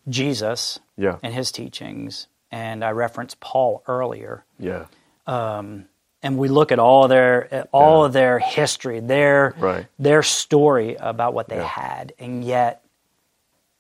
Jesus 0.08 0.80
Yeah. 0.96 1.16
in 1.22 1.32
his 1.32 1.52
teachings, 1.52 2.26
and 2.50 2.84
I 2.84 2.90
referenced 2.90 3.40
Paul 3.40 3.82
earlier. 3.86 4.44
Yeah. 4.58 4.86
Um, 5.26 5.84
And 6.22 6.36
we 6.36 6.48
look 6.48 6.72
at 6.72 6.78
all 6.80 7.04
of 7.04 7.10
their 7.10 7.66
all 7.72 8.04
of 8.04 8.12
their 8.12 8.38
history, 8.40 8.98
their 9.00 9.54
Right. 9.58 9.86
their 9.98 10.22
story 10.22 10.96
about 10.98 11.32
what 11.32 11.48
they 11.48 11.56
Yeah. 11.58 11.62
had, 11.64 12.12
and 12.18 12.42
yet 12.42 12.82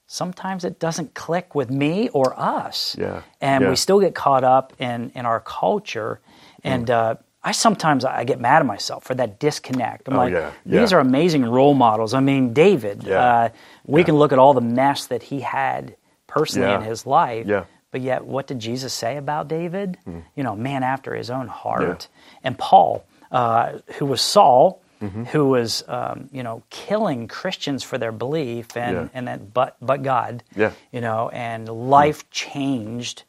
sometimes 0.06 0.64
it 0.64 0.78
doesn't 0.78 1.14
click 1.14 1.54
with 1.54 1.70
me 1.70 2.08
or 2.10 2.34
us. 2.38 2.96
Yeah. 2.98 3.22
And 3.40 3.64
Yeah. 3.64 3.70
we 3.70 3.76
still 3.76 4.00
get 4.00 4.14
caught 4.14 4.44
up 4.44 4.72
in 4.78 5.10
in 5.14 5.26
our 5.26 5.40
culture, 5.40 6.20
and 6.64 6.88
uh, 6.90 7.16
I 7.42 7.52
sometimes 7.52 8.04
I 8.04 8.24
get 8.24 8.40
mad 8.40 8.60
at 8.60 8.66
myself 8.66 9.04
for 9.04 9.14
that 9.16 9.38
disconnect. 9.38 10.08
I'm 10.08 10.14
Oh, 10.14 10.18
like, 10.18 10.32
yeah. 10.32 10.50
these 10.66 10.92
are 10.92 11.00
amazing 11.00 11.44
role 11.44 11.74
models. 11.74 12.14
I 12.14 12.20
mean, 12.20 12.52
David. 12.52 13.04
Yeah. 13.04 13.18
Uh, 13.20 13.48
we 13.86 14.00
Yeah. 14.00 14.06
can 14.06 14.16
look 14.16 14.32
at 14.32 14.38
all 14.38 14.54
the 14.54 14.60
mess 14.60 15.06
that 15.06 15.24
he 15.24 15.40
had 15.40 15.94
personally 16.26 16.68
Yeah. 16.68 16.76
in 16.76 16.82
his 16.82 17.06
life. 17.06 17.46
Yeah. 17.88 17.92
But 17.92 18.00
yet, 18.02 18.24
what 18.26 18.46
did 18.46 18.58
Jesus 18.58 18.92
say 18.92 19.16
about 19.16 19.48
David? 19.48 19.98
Hmm. 20.04 20.20
You 20.36 20.44
know, 20.44 20.54
man 20.56 20.82
after 20.82 21.14
his 21.14 21.30
own 21.30 21.48
heart. 21.48 22.08
And 22.44 22.58
Paul, 22.58 23.04
uh, 23.32 23.78
who 23.98 24.06
was 24.06 24.20
Saul, 24.20 24.82
Mm-hmm. 25.00 25.24
who 25.26 25.46
was, 25.50 25.84
um, 25.86 26.28
you 26.32 26.42
know, 26.42 26.64
killing 26.70 27.28
Christians 27.28 27.84
for 27.84 27.98
their 27.98 28.10
belief, 28.10 28.76
and, 28.76 28.96
Yeah. 28.96 29.08
and 29.14 29.28
that, 29.28 29.54
but 29.54 29.76
but 29.80 30.02
God, 30.02 30.42
Yeah. 30.56 30.72
you 30.90 31.00
know, 31.00 31.28
and 31.28 31.68
life 31.68 32.28
changed, 32.32 33.22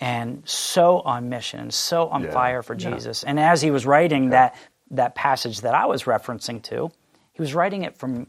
and 0.00 0.44
so 0.46 1.00
on 1.00 1.28
mission 1.28 1.58
and 1.58 1.74
so 1.74 2.06
on 2.10 2.22
Yeah. 2.22 2.30
fire 2.30 2.62
for 2.62 2.76
Jesus. 2.76 3.24
And 3.24 3.40
as 3.40 3.60
he 3.60 3.72
was 3.72 3.84
writing 3.84 4.30
that 4.30 4.54
that 4.92 5.16
passage 5.16 5.62
that 5.62 5.74
I 5.74 5.86
was 5.86 6.04
referencing 6.04 6.62
to, 6.70 6.92
he 7.32 7.42
was 7.42 7.54
writing 7.56 7.82
it 7.82 7.96
from 7.98 8.28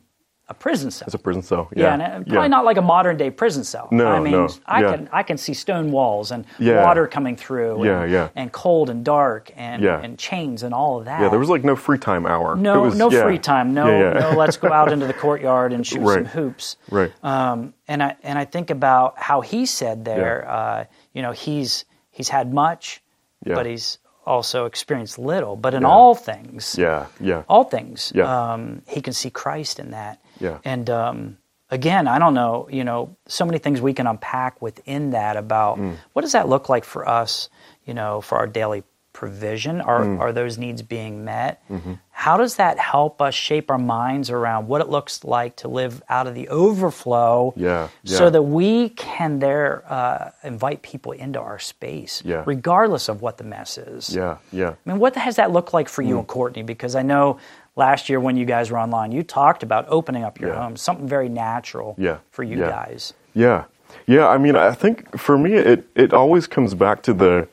a 0.50 0.54
prison 0.54 0.90
cell. 0.92 1.06
It's 1.08 1.14
a 1.14 1.20
prison 1.20 1.42
cell. 1.42 1.68
yeah, 1.76 1.84
Yeah, 1.84 1.94
and 1.94 2.02
uh, 2.28 2.32
probably 2.32 2.48
not 2.50 2.64
like 2.64 2.78
a 2.78 2.82
modern 2.82 3.18
day 3.18 3.30
prison 3.30 3.64
cell. 3.66 3.90
No, 3.92 4.08
I 4.08 4.20
mean, 4.22 4.32
no, 4.32 4.48
I 4.66 4.82
yeah. 4.82 4.92
can 4.96 5.10
I 5.12 5.24
can 5.24 5.38
see 5.38 5.54
stone 5.54 5.92
walls 5.92 6.32
and 6.32 6.46
Yeah. 6.58 6.86
water 6.86 7.06
coming 7.06 7.36
through. 7.36 7.86
Yeah, 7.86 8.04
and, 8.04 8.12
yeah. 8.12 8.30
and 8.36 8.52
cold 8.52 8.90
and 8.90 9.04
dark 9.04 9.52
and 9.58 9.84
Yeah. 9.84 10.00
and 10.02 10.18
chains 10.18 10.64
and 10.64 10.74
all 10.74 11.00
of 11.00 11.06
that. 11.06 11.20
Yeah, 11.22 11.30
there 11.30 11.40
was 11.40 11.50
like 11.50 11.66
no 11.66 11.76
free 11.76 11.98
time 11.98 12.26
hour. 12.26 12.56
no 12.56 12.84
was- 12.84 12.98
no 12.98 13.12
yeah. 13.12 13.24
free 13.24 13.40
time. 13.40 13.74
No 13.74 13.88
Yeah, 13.88 14.14
yeah. 14.14 14.20
no. 14.32 14.38
Let's 14.38 14.56
go 14.58 14.72
out 14.72 14.92
into 14.92 15.06
the 15.06 15.14
courtyard 15.26 15.74
and 15.74 15.86
shoot 15.86 16.08
some 16.08 16.26
hoops. 16.26 16.78
Right. 16.90 17.12
Um, 17.24 17.74
and 17.90 18.02
I 18.02 18.16
and 18.24 18.40
I 18.40 18.46
think 18.46 18.70
about 18.70 19.20
how 19.20 19.42
he 19.42 19.66
said 19.66 20.06
there. 20.06 20.50
Uh, 20.50 20.86
you 21.14 21.22
know, 21.24 21.34
he's 21.34 21.84
he's 22.10 22.30
had 22.30 22.54
much, 22.54 23.02
Yeah. 23.46 23.56
but 23.56 23.66
he's 23.66 23.98
also 24.28 24.66
experience 24.66 25.18
little. 25.18 25.56
But 25.56 25.74
in 25.74 25.82
Yeah. 25.82 25.88
all 25.90 26.14
things, 26.16 26.76
Yeah, 26.78 27.06
yeah. 27.20 27.44
all 27.50 27.64
things, 27.64 28.12
Yeah. 28.14 28.28
um, 28.54 28.82
he 28.88 29.02
can 29.02 29.14
see 29.14 29.30
Christ 29.32 29.80
in 29.80 29.92
that. 29.92 30.20
Yeah. 30.40 30.58
And 30.66 30.90
um, 30.90 31.38
again, 31.72 32.08
I 32.08 32.20
don't 32.20 32.34
know. 32.34 32.68
You 32.70 32.84
know, 32.84 33.16
so 33.28 33.46
many 33.46 33.58
things 33.58 33.82
we 33.82 33.94
can 33.94 34.06
unpack 34.08 34.62
within 34.62 35.12
that 35.12 35.38
about 35.38 35.78
Mm. 35.80 35.96
what 36.14 36.22
does 36.24 36.34
that 36.34 36.48
look 36.50 36.70
like 36.70 36.84
for 36.86 37.08
us. 37.08 37.50
You 37.86 37.94
know, 37.94 38.22
for 38.22 38.38
our 38.38 38.48
daily 38.48 38.84
provision, 39.22 39.82
are 39.82 40.04
Mm. 40.04 40.20
are 40.20 40.32
those 40.32 40.60
needs 40.60 40.84
being 40.84 41.26
met? 41.26 41.60
Mm-hmm. 41.72 41.94
How 42.12 42.38
does 42.38 42.56
that 42.58 42.78
help 42.78 43.20
us 43.20 43.34
shape 43.34 43.72
our 43.72 43.80
minds 43.80 44.30
around 44.30 44.68
what 44.68 44.80
it 44.80 44.90
looks 44.90 45.24
like 45.24 45.56
to 45.64 45.68
live 45.68 46.04
out 46.08 46.28
of 46.28 46.36
the 46.36 46.48
overflow? 46.50 47.52
Yeah, 47.56 47.88
So 48.06 48.30
that 48.30 48.44
we 48.44 48.90
can 48.90 49.40
there 49.40 49.84
uh, 49.90 50.30
invite 50.44 50.84
people 50.84 51.14
into 51.14 51.40
our 51.40 51.58
space, 51.58 52.22
Yeah. 52.24 52.44
regardless 52.46 53.10
of 53.10 53.22
what 53.24 53.38
the 53.38 53.44
mess 53.44 53.78
is. 53.80 54.16
Yeah, 54.16 54.38
yeah. 54.52 54.72
I 54.86 54.90
mean, 54.90 55.00
what 55.00 55.16
has 55.16 55.36
that 55.38 55.50
looked 55.52 55.74
like 55.74 55.90
for 55.90 56.04
you 56.04 56.20
and 56.20 56.28
Courtney? 56.28 56.62
Because 56.64 56.96
I 56.96 57.02
know 57.02 57.38
last 57.76 58.10
year 58.10 58.20
when 58.20 58.38
you 58.38 58.46
guys 58.46 58.70
were 58.72 58.78
online, 58.80 59.12
you 59.12 59.24
talked 59.24 59.64
about 59.64 59.86
opening 59.90 60.24
up 60.24 60.40
your 60.40 60.52
Yeah. 60.54 60.62
home, 60.62 60.76
something 60.78 61.08
very 61.08 61.30
natural 61.30 61.96
Yeah, 61.98 62.18
for 62.30 62.44
you 62.44 62.58
yeah. 62.60 62.70
guys. 62.70 63.14
Yeah, 63.34 63.64
yeah. 64.06 64.28
I 64.28 64.38
mean, 64.38 64.56
I 64.56 64.74
think 64.74 64.96
for 65.18 65.38
me, 65.38 65.52
it 65.54 65.80
it 65.96 66.14
always 66.14 66.46
comes 66.48 66.76
back 66.76 67.02
to 67.04 67.14
the 67.14 67.48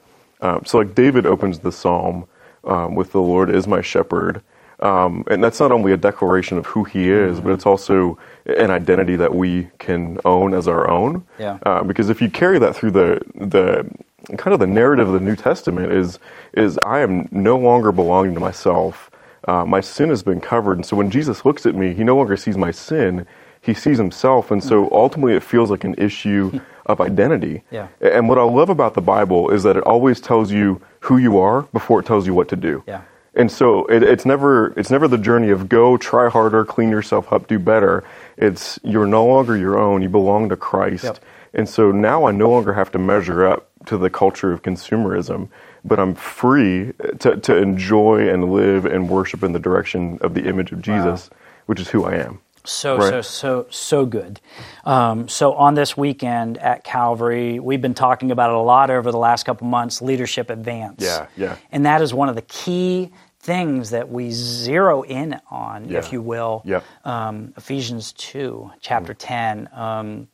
um, 0.44 0.64
so 0.66 0.78
like 0.78 0.94
David 0.94 1.24
opens 1.24 1.60
the 1.60 1.72
psalm 1.72 2.28
um, 2.64 2.94
with 2.94 3.12
the 3.12 3.20
Lord 3.20 3.50
is 3.50 3.66
my 3.66 3.80
shepherd, 3.80 4.42
um, 4.80 5.24
and 5.30 5.42
that's 5.42 5.58
not 5.58 5.72
only 5.72 5.92
a 5.92 5.96
declaration 5.96 6.58
of 6.58 6.66
who 6.66 6.84
He 6.84 7.10
is, 7.10 7.40
but 7.40 7.52
it's 7.52 7.64
also 7.64 8.18
an 8.44 8.70
identity 8.70 9.16
that 9.16 9.34
we 9.34 9.68
can 9.78 10.18
own 10.24 10.52
as 10.52 10.68
our 10.68 10.88
own. 10.90 11.26
Yeah. 11.38 11.58
Uh, 11.64 11.82
because 11.82 12.10
if 12.10 12.20
you 12.20 12.30
carry 12.30 12.58
that 12.58 12.76
through 12.76 12.90
the 12.90 13.20
the 13.34 13.90
kind 14.36 14.52
of 14.52 14.60
the 14.60 14.66
narrative 14.66 15.08
of 15.08 15.14
the 15.14 15.20
New 15.20 15.36
Testament 15.36 15.92
is 15.92 16.18
is 16.52 16.78
I 16.84 17.00
am 17.00 17.26
no 17.32 17.58
longer 17.58 17.90
belonging 17.90 18.34
to 18.34 18.40
myself. 18.40 19.10
Uh, 19.48 19.64
my 19.64 19.80
sin 19.80 20.10
has 20.10 20.22
been 20.22 20.40
covered, 20.40 20.76
and 20.76 20.86
so 20.86 20.96
when 20.96 21.10
Jesus 21.10 21.44
looks 21.44 21.64
at 21.66 21.74
me, 21.74 21.94
he 21.94 22.04
no 22.04 22.16
longer 22.16 22.36
sees 22.36 22.58
my 22.58 22.70
sin; 22.70 23.26
he 23.62 23.72
sees 23.72 23.96
himself, 23.96 24.50
and 24.50 24.62
so 24.62 24.90
ultimately 24.92 25.34
it 25.34 25.42
feels 25.42 25.70
like 25.70 25.84
an 25.84 25.94
issue 25.96 26.60
of 26.86 27.00
identity. 27.00 27.62
Yeah. 27.70 27.88
And 28.00 28.28
what 28.28 28.38
I 28.38 28.42
love 28.42 28.68
about 28.68 28.94
the 28.94 29.00
Bible 29.00 29.50
is 29.50 29.62
that 29.62 29.76
it 29.76 29.84
always 29.84 30.20
tells 30.20 30.50
you 30.50 30.80
who 31.00 31.18
you 31.18 31.38
are 31.38 31.62
before 31.62 32.00
it 32.00 32.06
tells 32.06 32.26
you 32.26 32.34
what 32.34 32.48
to 32.48 32.56
do. 32.56 32.82
Yeah. 32.86 33.02
And 33.36 33.50
so 33.50 33.84
it, 33.86 34.02
it's 34.02 34.24
never 34.24 34.78
it's 34.78 34.90
never 34.90 35.08
the 35.08 35.18
journey 35.18 35.50
of 35.50 35.68
go 35.68 35.96
try 35.96 36.28
harder, 36.28 36.64
clean 36.64 36.88
yourself 36.88 37.32
up, 37.32 37.48
do 37.48 37.58
better. 37.58 38.04
It's 38.36 38.78
you're 38.84 39.06
no 39.06 39.26
longer 39.26 39.56
your 39.56 39.78
own. 39.78 40.02
You 40.02 40.08
belong 40.08 40.48
to 40.50 40.56
Christ. 40.56 41.04
Yep. 41.04 41.24
And 41.54 41.68
so 41.68 41.90
now 41.92 42.26
I 42.26 42.32
no 42.32 42.50
longer 42.50 42.72
have 42.72 42.90
to 42.92 42.98
measure 42.98 43.46
up 43.46 43.68
to 43.86 43.96
the 43.96 44.10
culture 44.10 44.52
of 44.52 44.62
consumerism, 44.62 45.48
but 45.84 46.00
I'm 46.00 46.14
free 46.14 46.92
to, 47.20 47.36
to 47.36 47.56
enjoy 47.56 48.28
and 48.28 48.52
live 48.52 48.86
and 48.86 49.08
worship 49.08 49.42
in 49.42 49.52
the 49.52 49.58
direction 49.58 50.18
of 50.20 50.34
the 50.34 50.48
image 50.48 50.72
of 50.72 50.82
Jesus, 50.82 51.30
which 51.66 51.80
is 51.80 51.88
who 51.88 52.04
I 52.04 52.14
am. 52.14 52.40
So, 52.66 52.96
Right. 52.96 53.10
so, 53.10 53.20
so, 53.22 53.66
so 53.70 54.06
good. 54.06 54.40
Um, 54.84 55.28
so, 55.28 55.52
on 55.54 55.74
this 55.74 55.96
weekend 55.96 56.56
at 56.58 56.82
Calvary, 56.84 57.58
we've 57.60 57.82
been 57.82 57.94
talking 57.94 58.30
about 58.30 58.50
it 58.50 58.56
a 58.56 58.60
lot 58.60 58.90
over 58.90 59.12
the 59.12 59.18
last 59.18 59.44
couple 59.44 59.66
months 59.66 60.00
leadership 60.00 60.48
advance. 60.50 61.02
Yeah, 61.02 61.26
yeah. 61.36 61.56
And 61.72 61.84
that 61.86 62.00
is 62.00 62.14
one 62.14 62.28
of 62.28 62.36
the 62.36 62.42
key 62.42 63.10
things 63.40 63.90
that 63.90 64.08
we 64.10 64.30
zero 64.30 65.02
in 65.02 65.38
on, 65.50 65.88
Yeah. 65.90 65.98
if 65.98 66.12
you 66.12 66.22
will. 66.22 66.62
Yeah. 66.64 66.80
Um, 67.04 67.52
Ephesians 67.58 68.12
2, 68.14 68.70
chapter 68.80 69.12
10. 69.12 69.68
Um, 69.74 70.28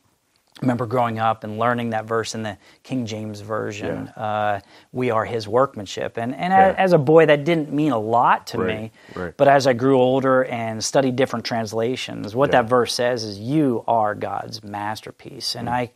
remember 0.61 0.85
growing 0.85 1.17
up 1.19 1.43
and 1.43 1.57
learning 1.57 1.89
that 1.89 2.05
verse 2.05 2.35
in 2.35 2.43
the 2.43 2.55
King 2.83 3.05
James 3.05 3.41
Version. 3.41 4.07
Uh, 4.09 4.59
we 4.91 5.09
are 5.09 5.25
his 5.25 5.47
workmanship. 5.47 6.17
And, 6.17 6.35
and 6.35 6.53
Yeah. 6.53 6.75
as 6.77 6.93
a 6.93 6.97
boy, 6.99 7.25
that 7.25 7.43
didn't 7.43 7.71
mean 7.73 7.91
a 7.91 7.97
lot 7.97 8.47
to 8.47 8.59
Right, 8.59 8.67
me. 8.81 8.91
right. 9.15 9.33
But 9.35 9.47
as 9.47 9.65
I 9.65 9.73
grew 9.73 9.99
older 9.99 10.45
and 10.45 10.83
studied 10.83 11.15
different 11.15 11.45
translations, 11.45 12.35
what 12.35 12.49
Yeah. 12.53 12.61
that 12.61 12.69
verse 12.69 12.93
says 12.93 13.23
is, 13.23 13.39
"You 13.39 13.83
are 13.87 14.13
God's 14.13 14.63
masterpiece." 14.63 15.55
And 15.55 15.67
I, 15.69 15.91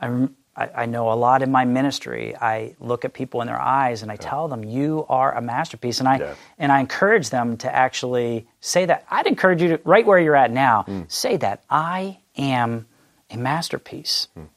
I, 0.00 0.08
I 0.56 0.68
I 0.82 0.86
know 0.86 1.10
a 1.10 1.14
lot 1.14 1.40
in 1.42 1.50
my 1.50 1.64
ministry. 1.64 2.36
I 2.36 2.74
look 2.78 3.06
at 3.06 3.14
people 3.14 3.40
in 3.40 3.46
their 3.46 3.60
eyes 3.60 4.02
and 4.02 4.12
I 4.12 4.16
tell 4.16 4.48
them, 4.48 4.62
"You 4.64 5.06
are 5.08 5.34
a 5.34 5.40
masterpiece." 5.40 5.98
And 6.00 6.08
I 6.08 6.18
Yeah. 6.18 6.34
and 6.58 6.70
I 6.72 6.80
encourage 6.80 7.30
them 7.30 7.56
to 7.58 7.74
actually 7.74 8.46
say 8.60 8.84
that. 8.84 9.04
I'd 9.10 9.26
encourage 9.26 9.62
you 9.62 9.68
to 9.76 9.80
right 9.84 10.04
where 10.04 10.18
you're 10.18 10.36
at 10.36 10.50
now, 10.50 10.84
Mm. 10.86 11.10
say 11.10 11.38
that 11.38 11.62
I 11.70 12.18
am 12.36 12.86
a 13.30 13.36
masterpiece. 13.36 14.28
Mm. 14.38 14.48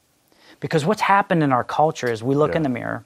Because 0.60 0.84
what's 0.86 1.00
happened 1.02 1.42
in 1.42 1.52
our 1.52 1.64
culture 1.64 2.10
is 2.10 2.22
we 2.22 2.34
look 2.34 2.52
Yeah. 2.52 2.56
in 2.58 2.62
the 2.62 2.68
mirror, 2.68 3.04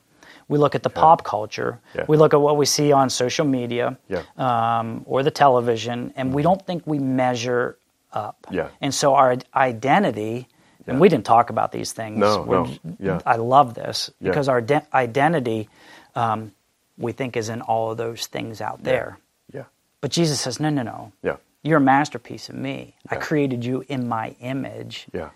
we 0.48 0.58
look 0.58 0.74
at 0.74 0.82
the 0.82 0.90
pop 0.90 1.24
culture, 1.24 1.80
Yeah. 1.94 2.04
we 2.08 2.16
look 2.16 2.32
at 2.34 2.40
what 2.40 2.56
we 2.56 2.66
see 2.66 2.92
on 2.92 3.10
social 3.10 3.44
media 3.46 3.98
Yeah. 4.08 4.22
um, 4.36 5.02
or 5.06 5.22
the 5.22 5.30
television, 5.30 6.12
and 6.16 6.32
we 6.32 6.42
don't 6.42 6.64
think 6.64 6.82
we 6.86 6.98
measure 6.98 7.76
up. 8.12 8.46
Yeah. 8.50 8.68
And 8.80 8.94
so 8.94 9.14
our 9.14 9.36
identity, 9.54 10.48
and 10.86 10.98
we 11.00 11.08
didn't 11.10 11.26
talk 11.26 11.50
about 11.50 11.72
these 11.72 11.92
things. 11.92 12.16
No, 12.18 12.42
We're- 12.42 12.78
no. 12.82 12.96
Yeah. 12.98 13.20
I 13.26 13.36
love 13.36 13.74
this 13.74 14.10
Yeah. 14.20 14.30
because 14.30 14.48
our 14.48 14.60
de- 14.62 14.86
identity, 14.94 15.68
um, 16.14 16.52
we 16.96 17.12
think, 17.12 17.36
is 17.36 17.48
in 17.50 17.60
all 17.60 17.90
of 17.90 17.98
those 17.98 18.26
things 18.26 18.60
out 18.62 18.82
there. 18.84 19.18
Yeah. 19.52 19.64
But 20.00 20.10
Jesus 20.10 20.40
says, 20.40 20.58
no, 20.60 20.70
no, 20.70 20.82
no. 20.82 21.12
Yeah. 21.22 21.36
You're 21.62 21.78
a 21.78 21.80
masterpiece 21.82 22.48
of 22.48 22.54
me. 22.54 22.94
I 23.10 23.16
created 23.16 23.64
you 23.64 23.84
in 23.88 24.08
my 24.08 24.34
image. 24.40 25.06
Yeah. 25.12 25.30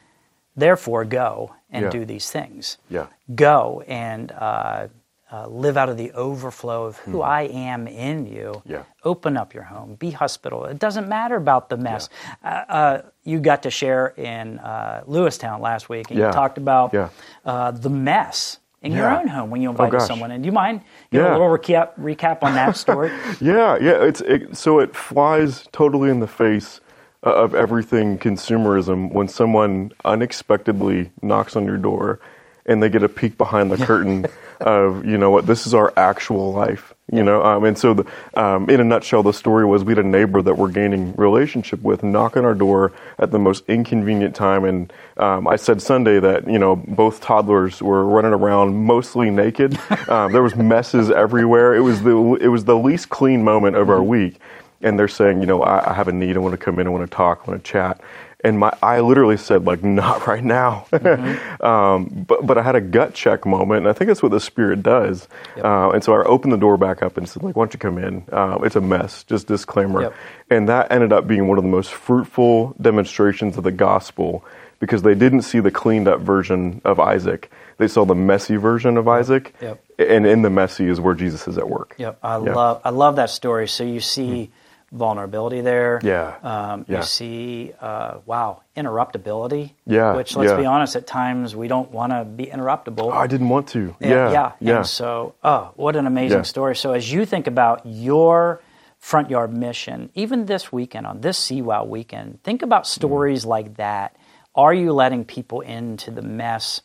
Therefore, 0.56 1.04
go 1.04 1.54
and 1.70 1.84
Yeah. 1.84 1.90
do 1.90 2.04
these 2.04 2.30
things. 2.30 2.78
Yeah. 2.90 3.06
Go 3.34 3.82
and 3.88 4.30
uh, 4.32 4.88
uh, 5.32 5.46
live 5.46 5.78
out 5.78 5.88
of 5.88 5.96
the 5.96 6.12
overflow 6.12 6.84
of 6.84 6.98
who 6.98 7.22
I 7.22 7.42
am 7.42 7.88
in 7.88 8.26
you. 8.26 8.60
Yeah. 8.66 8.82
Open 9.02 9.38
up 9.38 9.54
your 9.54 9.62
home. 9.62 9.94
Be 9.94 10.10
hospitable. 10.10 10.66
It 10.66 10.78
doesn't 10.78 11.08
matter 11.08 11.36
about 11.36 11.70
the 11.70 11.78
mess. 11.78 12.10
Uh, 12.44 12.46
uh, 12.48 13.02
you 13.24 13.40
got 13.40 13.62
to 13.62 13.70
share 13.70 14.08
in 14.18 14.58
uh, 14.58 15.04
Lewistown 15.08 15.60
last 15.60 15.88
week, 15.88 16.10
and 16.10 16.18
Yeah. 16.18 16.26
you 16.26 16.32
talked 16.34 16.58
about 16.58 16.92
Yeah. 16.92 17.08
uh, 17.46 17.70
the 17.70 17.88
mess 17.88 18.58
in 18.82 18.92
your 18.92 19.08
own 19.08 19.28
home 19.28 19.48
when 19.48 19.62
you 19.62 19.68
Oh, 19.68 19.70
invited 19.70 19.92
gosh. 20.00 20.06
someone 20.06 20.32
in. 20.32 20.42
Do 20.42 20.46
you 20.46 20.52
mind 20.52 20.82
give 21.10 21.22
Yeah. 21.22 21.30
a 21.30 21.32
little 21.32 21.48
recap, 21.48 21.92
recap 21.98 22.42
on 22.42 22.52
that 22.54 22.76
story? 22.76 23.10
Yeah, 23.40 23.78
yeah. 23.80 24.02
It's 24.02 24.20
it, 24.20 24.54
so 24.54 24.80
it 24.80 24.94
flies 24.94 25.66
totally 25.72 26.10
in 26.10 26.20
the 26.20 26.26
face 26.26 26.80
of 27.22 27.54
everything 27.54 28.18
consumerism 28.18 29.12
when 29.12 29.28
someone 29.28 29.92
unexpectedly 30.04 31.10
knocks 31.22 31.56
on 31.56 31.64
your 31.64 31.78
door 31.78 32.20
and 32.66 32.82
they 32.82 32.88
get 32.88 33.02
a 33.02 33.08
peek 33.08 33.36
behind 33.38 33.70
the 33.70 33.76
curtain 33.86 34.26
of 34.60 35.04
you 35.04 35.18
know 35.18 35.30
what 35.30 35.46
this 35.46 35.66
is 35.66 35.74
our 35.74 35.92
actual 35.96 36.52
life 36.52 36.94
you 37.12 37.22
know? 37.22 37.44
Um, 37.44 37.64
and 37.64 37.76
so 37.76 37.94
the, 37.94 38.06
um, 38.34 38.68
in 38.70 38.80
a 38.80 38.84
nutshell 38.84 39.22
the 39.22 39.32
story 39.32 39.66
was 39.66 39.84
we 39.84 39.94
had 39.94 40.04
a 40.04 40.08
neighbor 40.08 40.40
that 40.40 40.56
we're 40.56 40.70
gaining 40.70 41.14
relationship 41.14 41.82
with 41.82 42.02
knock 42.02 42.36
on 42.36 42.44
our 42.44 42.54
door 42.54 42.92
at 43.18 43.30
the 43.30 43.38
most 43.38 43.64
inconvenient 43.68 44.34
time. 44.34 44.64
And 44.64 44.92
um, 45.18 45.46
i 45.46 45.56
said 45.56 45.82
sunday 45.82 46.18
that 46.18 46.48
you 46.48 46.58
know 46.58 46.74
both 46.74 47.20
toddlers 47.20 47.82
were 47.82 48.04
running 48.04 48.32
around 48.32 48.74
mostly 48.74 49.30
naked. 49.30 49.78
Um, 50.08 50.32
there 50.32 50.42
was 50.42 50.56
messes 50.56 51.10
everywhere. 51.10 51.74
It 51.74 51.80
was 51.80 52.02
the 52.02 52.16
it 52.40 52.48
was 52.48 52.64
the 52.64 52.76
least 52.76 53.08
clean 53.08 53.44
moment 53.44 53.76
of 53.76 53.88
our 53.88 54.02
week 54.02 54.40
and 54.82 54.98
they're 54.98 55.08
saying, 55.08 55.40
you 55.40 55.46
know, 55.46 55.62
I, 55.62 55.90
I 55.90 55.94
have 55.94 56.08
a 56.08 56.12
need. 56.12 56.36
I 56.36 56.40
want 56.40 56.52
to 56.52 56.58
come 56.58 56.78
in. 56.78 56.86
I 56.86 56.90
want 56.90 57.08
to 57.08 57.14
talk. 57.14 57.42
I 57.46 57.50
want 57.50 57.64
to 57.64 57.70
chat. 57.70 58.00
And 58.44 58.58
my, 58.58 58.76
I 58.82 59.00
literally 59.00 59.36
said, 59.36 59.64
like, 59.64 59.82
not 59.84 60.26
right 60.26 60.42
now. 60.42 60.86
um, 61.60 62.24
but, 62.26 62.46
but 62.46 62.58
I 62.58 62.62
had 62.62 62.74
a 62.74 62.80
gut 62.80 63.14
check 63.14 63.46
moment, 63.46 63.78
and 63.78 63.88
I 63.88 63.92
think 63.92 64.08
that's 64.08 64.22
what 64.22 64.32
the 64.32 64.40
Spirit 64.40 64.82
does. 64.82 65.28
Uh, 65.56 65.90
and 65.90 66.02
so 66.02 66.14
I 66.14 66.24
opened 66.24 66.52
the 66.52 66.58
door 66.58 66.76
back 66.76 67.02
up 67.02 67.16
and 67.16 67.28
said, 67.28 67.42
like, 67.42 67.56
why 67.56 67.62
don't 67.62 67.74
you 67.74 67.78
come 67.78 67.98
in? 67.98 68.24
Uh, 68.32 68.58
it's 68.62 68.76
a 68.76 68.80
mess. 68.80 69.24
Just 69.24 69.46
disclaimer. 69.46 70.02
Yep. 70.02 70.14
And 70.50 70.68
that 70.68 70.90
ended 70.90 71.12
up 71.12 71.26
being 71.26 71.46
one 71.46 71.58
of 71.58 71.64
the 71.64 71.70
most 71.70 71.92
fruitful 71.92 72.74
demonstrations 72.80 73.56
of 73.56 73.64
the 73.64 73.72
gospel 73.72 74.44
because 74.80 75.02
they 75.02 75.14
didn't 75.14 75.42
see 75.42 75.60
the 75.60 75.70
cleaned 75.70 76.08
up 76.08 76.20
version 76.20 76.82
of 76.84 76.98
Isaac. 76.98 77.52
They 77.78 77.86
saw 77.86 78.04
the 78.04 78.16
messy 78.16 78.56
version 78.56 78.96
of 78.96 79.06
Isaac. 79.06 79.54
Yep. 79.60 79.84
And 80.00 80.26
in 80.26 80.42
the 80.42 80.50
messy 80.50 80.86
is 80.86 81.00
where 81.00 81.14
Jesus 81.14 81.46
is 81.46 81.56
at 81.56 81.68
work. 81.68 81.94
Yep, 81.98 82.18
I 82.20 82.36
love 82.36 82.80
I 82.84 82.90
love 82.90 83.16
that 83.16 83.30
story. 83.30 83.68
So 83.68 83.84
you 83.84 84.00
see 84.00 84.50
vulnerability 84.92 85.60
there. 85.62 85.98
Yeah. 86.02 86.36
Um, 86.42 86.84
Yeah. 86.88 86.98
You 86.98 87.02
see, 87.02 87.72
uh, 87.80 88.18
wow, 88.26 88.60
interruptibility. 88.76 89.72
Yeah, 89.86 90.14
Which, 90.14 90.36
let's 90.36 90.50
yeah. 90.50 90.56
be 90.58 90.66
honest, 90.66 90.96
at 90.96 91.06
times 91.06 91.56
we 91.56 91.66
don't 91.68 91.90
want 91.90 92.12
to 92.12 92.24
be 92.24 92.46
interruptible. 92.46 93.10
Oh, 93.10 93.10
I 93.10 93.26
didn't 93.26 93.48
want 93.48 93.68
to. 93.68 93.96
Yeah, 94.00 94.08
Yeah. 94.08 94.30
yeah. 94.30 94.52
Yeah. 94.60 94.76
And 94.76 94.86
so, 94.86 95.34
oh, 95.42 95.72
what 95.76 95.96
an 95.96 96.06
amazing 96.06 96.38
Yeah. 96.38 96.42
story. 96.42 96.76
So, 96.76 96.92
as 96.92 97.10
you 97.12 97.24
think 97.24 97.46
about 97.46 97.80
your 97.84 98.60
front 98.98 99.30
yard 99.30 99.52
mission, 99.52 100.10
even 100.14 100.46
this 100.46 100.70
weekend, 100.72 101.06
on 101.06 101.20
this 101.22 101.38
CWOW 101.38 101.86
weekend, 101.88 102.42
think 102.44 102.62
about 102.62 102.84
Mm-hmm. 102.84 103.00
stories 103.00 103.44
like 103.44 103.76
that. 103.76 104.14
Are 104.54 104.74
you 104.74 104.92
letting 104.92 105.24
people 105.24 105.60
into 105.62 106.10
the 106.10 106.22
mess 106.22 106.82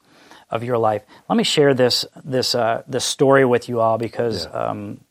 of 0.50 0.64
your 0.64 0.78
life? 0.78 1.04
Let 1.30 1.36
me 1.36 1.44
share 1.44 1.74
this 1.74 2.06
this 2.24 2.56
uh, 2.56 2.84
this 2.88 3.04
story 3.04 3.44
with 3.44 3.68
you 3.68 3.82
all 3.82 3.98
because 3.98 4.48
um, 4.54 5.02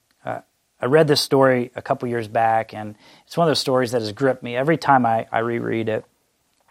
I 0.81 0.87
read 0.87 1.09
this 1.09 1.21
story 1.21 1.71
a 1.75 1.83
couple 1.83 2.09
years 2.09 2.29
back, 2.29 2.75
and 2.75 2.97
it's 3.27 3.37
one 3.37 3.47
of 3.47 3.51
those 3.51 3.59
stories 3.59 3.93
that 3.93 4.03
has 4.03 4.13
gripped 4.13 4.43
me 4.43 4.57
every 4.57 4.77
time 4.77 5.07
I, 5.07 5.27
I 5.33 5.39
reread 5.39 5.89
it. 5.89 6.05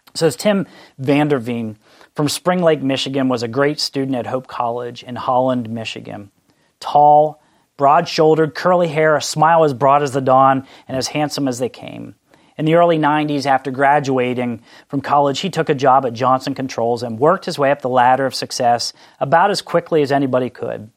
It 0.08 0.18
says 0.18 0.36
Tim 0.36 0.66
Vanderveen 1.00 1.76
from 2.14 2.28
Spring 2.28 2.62
Lake, 2.62 2.82
Michigan, 2.82 3.28
was 3.28 3.42
a 3.42 3.48
great 3.48 3.80
student 3.80 4.16
at 4.16 4.26
Hope 4.26 4.46
College 4.46 5.02
in 5.02 5.16
Holland, 5.16 5.68
Michigan. 5.68 6.30
Tall, 6.78 7.42
broad 7.76 8.08
shouldered, 8.08 8.54
curly 8.54 8.88
hair, 8.88 9.16
a 9.16 9.22
smile 9.22 9.64
as 9.64 9.74
broad 9.74 10.02
as 10.02 10.12
the 10.12 10.20
dawn, 10.20 10.66
and 10.86 10.96
as 10.96 11.08
handsome 11.08 11.48
as 11.48 11.58
they 11.58 11.68
came. 11.68 12.14
In 12.56 12.64
the 12.64 12.76
early 12.76 12.98
90s, 12.98 13.44
after 13.44 13.70
graduating 13.70 14.62
from 14.88 15.02
college, 15.02 15.40
he 15.40 15.50
took 15.50 15.68
a 15.68 15.74
job 15.74 16.06
at 16.06 16.14
Johnson 16.14 16.54
Controls 16.54 17.02
and 17.02 17.18
worked 17.18 17.44
his 17.44 17.58
way 17.58 17.70
up 17.70 17.82
the 17.82 17.88
ladder 17.88 18.24
of 18.24 18.34
success 18.34 18.92
about 19.20 19.50
as 19.50 19.60
quickly 19.60 20.00
as 20.00 20.12
anybody 20.12 20.48
could. 20.48 20.90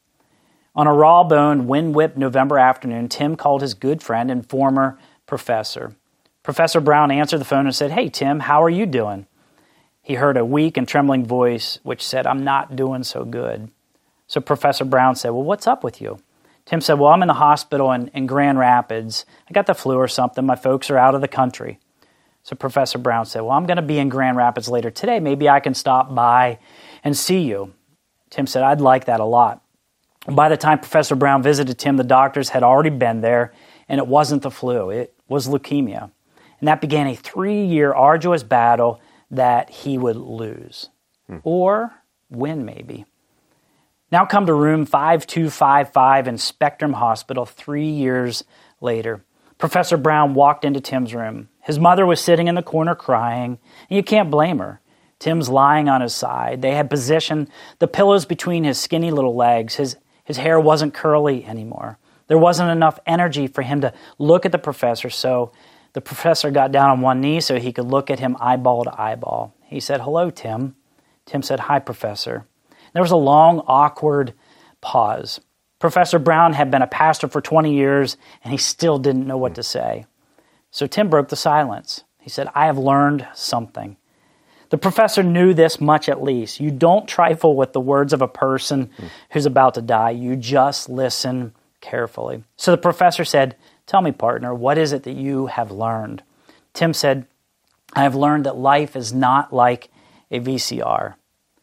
On 0.80 0.86
a 0.86 0.94
raw 0.94 1.24
boned, 1.24 1.68
wind 1.68 1.94
whipped 1.94 2.16
November 2.16 2.58
afternoon, 2.58 3.10
Tim 3.10 3.36
called 3.36 3.60
his 3.60 3.74
good 3.74 4.02
friend 4.02 4.30
and 4.30 4.48
former 4.48 4.98
professor. 5.26 5.94
Professor 6.42 6.80
Brown 6.80 7.10
answered 7.10 7.36
the 7.36 7.44
phone 7.44 7.66
and 7.66 7.74
said, 7.74 7.90
Hey, 7.90 8.08
Tim, 8.08 8.40
how 8.40 8.62
are 8.62 8.70
you 8.70 8.86
doing? 8.86 9.26
He 10.00 10.14
heard 10.14 10.38
a 10.38 10.44
weak 10.46 10.78
and 10.78 10.88
trembling 10.88 11.26
voice 11.26 11.80
which 11.82 12.02
said, 12.02 12.26
I'm 12.26 12.44
not 12.44 12.76
doing 12.76 13.02
so 13.02 13.26
good. 13.26 13.70
So 14.26 14.40
Professor 14.40 14.86
Brown 14.86 15.16
said, 15.16 15.32
Well, 15.32 15.42
what's 15.42 15.66
up 15.66 15.84
with 15.84 16.00
you? 16.00 16.18
Tim 16.64 16.80
said, 16.80 16.98
Well, 16.98 17.10
I'm 17.10 17.20
in 17.20 17.28
the 17.28 17.34
hospital 17.34 17.92
in, 17.92 18.08
in 18.14 18.24
Grand 18.24 18.58
Rapids. 18.58 19.26
I 19.50 19.52
got 19.52 19.66
the 19.66 19.74
flu 19.74 19.96
or 19.96 20.08
something. 20.08 20.46
My 20.46 20.56
folks 20.56 20.88
are 20.88 20.96
out 20.96 21.14
of 21.14 21.20
the 21.20 21.28
country. 21.28 21.78
So 22.42 22.56
Professor 22.56 22.96
Brown 22.96 23.26
said, 23.26 23.42
Well, 23.42 23.50
I'm 23.50 23.66
going 23.66 23.76
to 23.76 23.82
be 23.82 23.98
in 23.98 24.08
Grand 24.08 24.38
Rapids 24.38 24.70
later 24.70 24.90
today. 24.90 25.20
Maybe 25.20 25.46
I 25.46 25.60
can 25.60 25.74
stop 25.74 26.14
by 26.14 26.58
and 27.04 27.14
see 27.14 27.40
you. 27.40 27.74
Tim 28.30 28.46
said, 28.46 28.62
I'd 28.62 28.80
like 28.80 29.04
that 29.04 29.20
a 29.20 29.26
lot. 29.26 29.62
By 30.26 30.48
the 30.48 30.56
time 30.56 30.78
Professor 30.78 31.14
Brown 31.14 31.42
visited 31.42 31.78
Tim, 31.78 31.96
the 31.96 32.04
doctors 32.04 32.50
had 32.50 32.62
already 32.62 32.90
been 32.90 33.20
there, 33.20 33.54
and 33.88 33.98
it 33.98 34.06
wasn't 34.06 34.42
the 34.42 34.50
flu, 34.50 34.90
it 34.90 35.14
was 35.28 35.48
leukemia. 35.48 36.10
And 36.60 36.68
that 36.68 36.80
began 36.80 37.06
a 37.06 37.14
three 37.14 37.64
year 37.64 37.92
arduous 37.92 38.42
battle 38.42 39.00
that 39.30 39.70
he 39.70 39.96
would 39.96 40.16
lose 40.16 40.90
hmm. 41.26 41.38
or 41.42 41.94
win, 42.28 42.64
maybe. 42.64 43.06
Now 44.12 44.26
come 44.26 44.46
to 44.46 44.54
room 44.54 44.86
5255 44.86 46.28
in 46.28 46.36
Spectrum 46.36 46.94
Hospital 46.94 47.46
three 47.46 47.88
years 47.88 48.44
later. 48.80 49.24
Professor 49.56 49.96
Brown 49.96 50.34
walked 50.34 50.64
into 50.64 50.80
Tim's 50.80 51.14
room. 51.14 51.48
His 51.60 51.78
mother 51.78 52.04
was 52.04 52.20
sitting 52.20 52.48
in 52.48 52.54
the 52.54 52.62
corner 52.62 52.94
crying, 52.94 53.58
and 53.88 53.96
you 53.96 54.02
can't 54.02 54.30
blame 54.30 54.58
her. 54.58 54.80
Tim's 55.18 55.48
lying 55.48 55.88
on 55.88 56.00
his 56.00 56.14
side. 56.14 56.62
They 56.62 56.74
had 56.74 56.90
positioned 56.90 57.48
the 57.78 57.86
pillows 57.86 58.24
between 58.24 58.64
his 58.64 58.80
skinny 58.80 59.10
little 59.10 59.36
legs. 59.36 59.76
His, 59.76 59.96
his 60.30 60.36
hair 60.36 60.60
wasn't 60.60 60.94
curly 60.94 61.44
anymore. 61.44 61.98
There 62.28 62.38
wasn't 62.38 62.70
enough 62.70 63.00
energy 63.04 63.48
for 63.48 63.62
him 63.62 63.80
to 63.80 63.92
look 64.16 64.46
at 64.46 64.52
the 64.52 64.58
professor, 64.58 65.10
so 65.10 65.50
the 65.92 66.00
professor 66.00 66.52
got 66.52 66.70
down 66.70 66.88
on 66.88 67.00
one 67.00 67.20
knee 67.20 67.40
so 67.40 67.58
he 67.58 67.72
could 67.72 67.86
look 67.86 68.10
at 68.10 68.20
him 68.20 68.36
eyeball 68.38 68.84
to 68.84 69.00
eyeball. 69.00 69.52
He 69.64 69.80
said, 69.80 70.02
Hello, 70.02 70.30
Tim. 70.30 70.76
Tim 71.26 71.42
said, 71.42 71.58
Hi, 71.58 71.80
Professor. 71.80 72.46
There 72.92 73.02
was 73.02 73.10
a 73.10 73.16
long, 73.16 73.64
awkward 73.66 74.34
pause. 74.80 75.40
Professor 75.80 76.20
Brown 76.20 76.52
had 76.52 76.70
been 76.70 76.82
a 76.82 76.86
pastor 76.86 77.26
for 77.26 77.40
20 77.40 77.74
years, 77.74 78.16
and 78.44 78.52
he 78.52 78.56
still 78.56 79.00
didn't 79.00 79.26
know 79.26 79.36
what 79.36 79.56
to 79.56 79.64
say. 79.64 80.06
So 80.70 80.86
Tim 80.86 81.10
broke 81.10 81.30
the 81.30 81.34
silence. 81.34 82.04
He 82.20 82.30
said, 82.30 82.46
I 82.54 82.66
have 82.66 82.78
learned 82.78 83.26
something. 83.34 83.96
The 84.70 84.78
professor 84.78 85.22
knew 85.22 85.52
this 85.52 85.80
much 85.80 86.08
at 86.08 86.22
least. 86.22 86.60
You 86.60 86.70
don't 86.70 87.08
trifle 87.08 87.56
with 87.56 87.72
the 87.72 87.80
words 87.80 88.12
of 88.12 88.22
a 88.22 88.28
person 88.28 88.90
who's 89.30 89.46
about 89.46 89.74
to 89.74 89.82
die, 89.82 90.10
you 90.10 90.36
just 90.36 90.88
listen 90.88 91.52
carefully. 91.80 92.44
So 92.56 92.70
the 92.70 92.78
professor 92.78 93.24
said, 93.24 93.56
Tell 93.86 94.02
me, 94.02 94.12
partner, 94.12 94.54
what 94.54 94.78
is 94.78 94.92
it 94.92 95.02
that 95.02 95.16
you 95.16 95.46
have 95.46 95.72
learned? 95.72 96.22
Tim 96.72 96.94
said, 96.94 97.26
I 97.92 98.04
have 98.04 98.14
learned 98.14 98.46
that 98.46 98.56
life 98.56 98.94
is 98.94 99.12
not 99.12 99.52
like 99.52 99.90
a 100.30 100.38
VCR. 100.38 101.14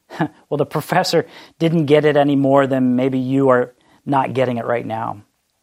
well, 0.19 0.57
the 0.57 0.65
professor 0.65 1.25
didn't 1.57 1.85
get 1.85 2.03
it 2.03 2.17
any 2.17 2.35
more 2.35 2.67
than 2.67 2.97
maybe 2.97 3.17
you 3.17 3.47
are 3.47 3.73
not 4.05 4.33
getting 4.33 4.57
it 4.57 4.65
right 4.65 4.85
now. 4.85 5.21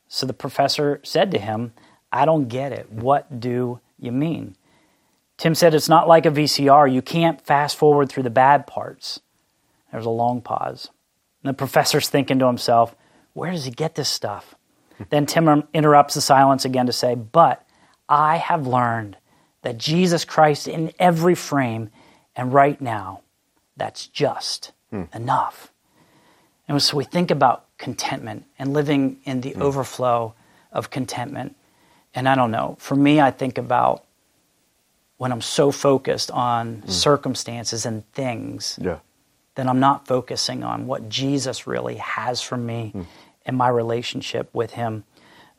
So 0.09 0.27
the 0.27 0.33
professor 0.33 1.01
said 1.03 1.31
to 1.33 1.39
him, 1.39 1.75
I 2.11 2.25
don't 2.25 2.49
get 2.49 2.73
it. 2.73 2.91
What 2.91 3.41
do 3.41 3.81
you 3.99 4.13
mean? 4.13 4.57
Tim 5.37 5.55
said, 5.55 5.75
It's 5.75 5.89
not 5.89 6.09
like 6.09 6.27
a 6.27 6.31
VCR. 6.31 6.93
You 6.93 7.03
can't 7.03 7.41
fast 7.41 7.77
forward 7.77 8.09
through 8.09 8.23
the 8.23 8.31
bad 8.31 8.67
parts. 8.67 9.21
There 9.91 9.99
was 9.99 10.07
a 10.07 10.11
long 10.11 10.41
pause. 10.41 10.91
And 11.43 11.51
the 11.51 11.55
professor's 11.55 12.09
thinking 12.09 12.39
to 12.39 12.47
himself, 12.47 12.95
Where 13.33 13.53
does 13.53 13.65
he 13.65 13.71
get 13.71 13.95
this 13.95 14.09
stuff? 14.09 14.55
then 15.11 15.27
Tim 15.27 15.65
interrupts 15.75 16.15
the 16.15 16.21
silence 16.21 16.65
again 16.65 16.87
to 16.87 16.93
say, 16.93 17.15
But 17.15 17.67
I 18.09 18.37
have 18.37 18.67
learned 18.67 19.17
that 19.63 19.79
Jesus 19.79 20.25
Christ 20.25 20.69
in 20.69 20.93
every 20.99 21.35
frame 21.35 21.91
and 22.37 22.53
right 22.53 22.81
now, 22.81 23.21
that's 23.77 24.07
just 24.07 24.73
hmm. 24.91 25.05
enough. 25.13 25.73
And 26.69 26.81
so 26.83 26.97
we 26.97 27.05
think 27.05 27.31
about 27.31 27.67
contentment 27.79 28.45
and 28.59 28.73
living 28.73 29.19
in 29.25 29.41
the 29.41 29.51
hmm. 29.51 29.63
overflow 29.63 30.35
of 30.73 30.91
contentment. 30.91 31.57
And 32.15 32.29
I 32.29 32.35
don't 32.35 32.51
know, 32.51 32.77
for 32.79 32.95
me, 32.95 33.21
I 33.21 33.31
think 33.31 33.59
about 33.59 34.05
when 35.25 35.33
I'm 35.33 35.41
so 35.41 35.71
focused 35.71 36.31
on 36.31 36.83
mm. 36.83 36.91
circumstances 36.91 37.87
and 37.87 38.07
things, 38.13 38.79
Yeah. 38.79 38.99
then 39.55 39.71
I'm 39.71 39.81
not 39.81 40.07
focusing 40.07 40.63
on 40.63 40.87
what 40.87 41.09
Jesus 41.09 41.67
really 41.67 41.95
has 41.97 42.43
for 42.43 42.59
me 42.59 42.91
hmm. 42.91 43.03
and 43.47 43.57
my 43.57 43.69
relationship 43.69 44.51
with 44.53 44.73
Him. 44.73 45.05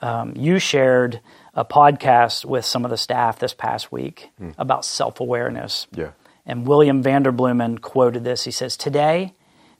Um, 0.01 0.33
you 0.35 0.59
shared 0.59 1.19
a 1.55 1.65
podcast 1.65 2.45
with 2.45 2.63
some 2.63 2.85
of 2.85 2.91
the 2.91 2.97
staff 2.97 3.39
this 3.39 3.55
past 3.55 3.91
week 3.91 4.29
hmm. 4.37 4.51
about 4.59 4.85
self 4.85 5.19
awareness. 5.19 5.87
Yeah. 5.95 6.11
And 6.45 6.67
William 6.67 7.01
Vanderbloemen 7.01 7.81
quoted 7.81 8.23
this. 8.23 8.43
He 8.43 8.51
says, 8.51 8.77
Today, 8.77 9.33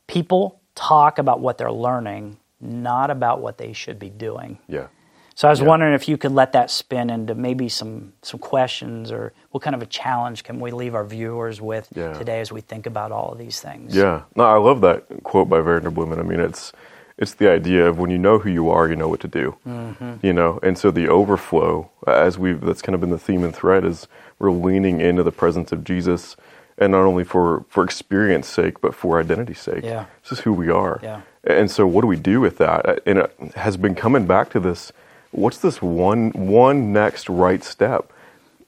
people 0.08 0.62
talk 0.74 1.20
about 1.20 1.42
what 1.42 1.60
they're 1.60 1.72
learning, 1.72 2.38
not 2.60 3.12
about 3.12 3.40
what 3.40 3.60
they 3.60 3.72
should 3.74 4.00
be 4.00 4.10
doing. 4.10 4.58
Yeah. 4.68 4.88
So 5.36 5.50
I 5.50 5.52
was 5.52 5.60
Yeah. 5.60 5.68
wondering 5.68 5.94
if 5.94 6.08
you 6.08 6.18
could 6.18 6.32
let 6.32 6.54
that 6.54 6.72
spin 6.72 7.10
into 7.10 7.36
maybe 7.36 7.68
some 7.68 8.14
some 8.22 8.40
questions 8.40 9.12
or 9.12 9.34
what 9.52 9.62
kind 9.62 9.76
of 9.76 9.82
a 9.82 9.86
challenge 9.86 10.44
can 10.46 10.60
we 10.62 10.72
leave 10.72 10.96
our 10.96 11.04
viewers 11.04 11.62
with 11.62 11.90
Yeah. 11.94 12.14
today 12.14 12.40
as 12.40 12.52
we 12.52 12.62
think 12.62 12.86
about 12.86 13.12
all 13.12 13.34
of 13.34 13.38
these 13.38 13.60
things? 13.60 13.96
Yeah, 13.96 14.22
no, 14.36 14.46
I 14.46 14.58
love 14.58 14.80
that 14.82 15.04
quote 15.24 15.50
by 15.50 15.60
Vanderbloemen. 15.60 16.20
I 16.20 16.24
mean, 16.24 16.40
it's 16.40 16.72
it's 17.18 17.34
the 17.34 17.50
idea 17.50 17.88
of 17.88 17.98
when 17.98 18.10
you 18.10 18.18
know 18.18 18.40
who 18.40 18.50
you 18.50 18.70
are, 18.70 18.90
you 18.90 18.96
know 18.96 19.08
what 19.08 19.20
to 19.22 19.28
do. 19.28 19.56
Mm-hmm. 19.68 20.14
You 20.22 20.34
know, 20.34 20.60
and 20.64 20.78
so 20.78 20.90
the 20.92 21.08
overflow, 21.10 21.90
as 22.08 22.38
we've 22.40 22.62
that's 22.62 22.82
kind 22.82 22.94
of 22.96 23.02
been 23.02 23.10
the 23.10 23.18
theme 23.20 23.44
and 23.44 23.54
thread, 23.56 23.84
is 23.86 24.08
we're 24.40 24.52
leaning 24.52 25.00
into 25.02 25.24
the 25.24 25.32
presence 25.34 25.72
of 25.74 25.84
Jesus, 25.84 26.38
and 26.78 26.94
not 26.94 27.04
only 27.04 27.26
for 27.26 27.66
for 27.68 27.84
experience 27.84 28.48
sake, 28.48 28.80
but 28.80 28.96
for 28.96 29.20
identity's 29.20 29.60
sake. 29.60 29.84
Yeah. 29.84 30.06
this 30.24 30.32
is 30.32 30.40
who 30.46 30.54
we 30.54 30.70
are. 30.70 31.00
Yeah. 31.04 31.22
And 31.44 31.70
so, 31.70 31.86
what 31.86 32.02
do 32.02 32.08
we 32.08 32.16
do 32.18 32.40
with 32.40 32.58
that? 32.58 33.02
And 33.06 33.20
it 33.20 33.32
has 33.56 33.76
been 33.76 33.96
coming 33.96 34.26
back 34.26 34.50
to 34.52 34.60
this. 34.62 34.94
What's 35.36 35.58
this 35.58 35.82
one 35.82 36.32
one 36.32 36.94
next 36.94 37.28
right 37.30 37.64
step 37.64 38.12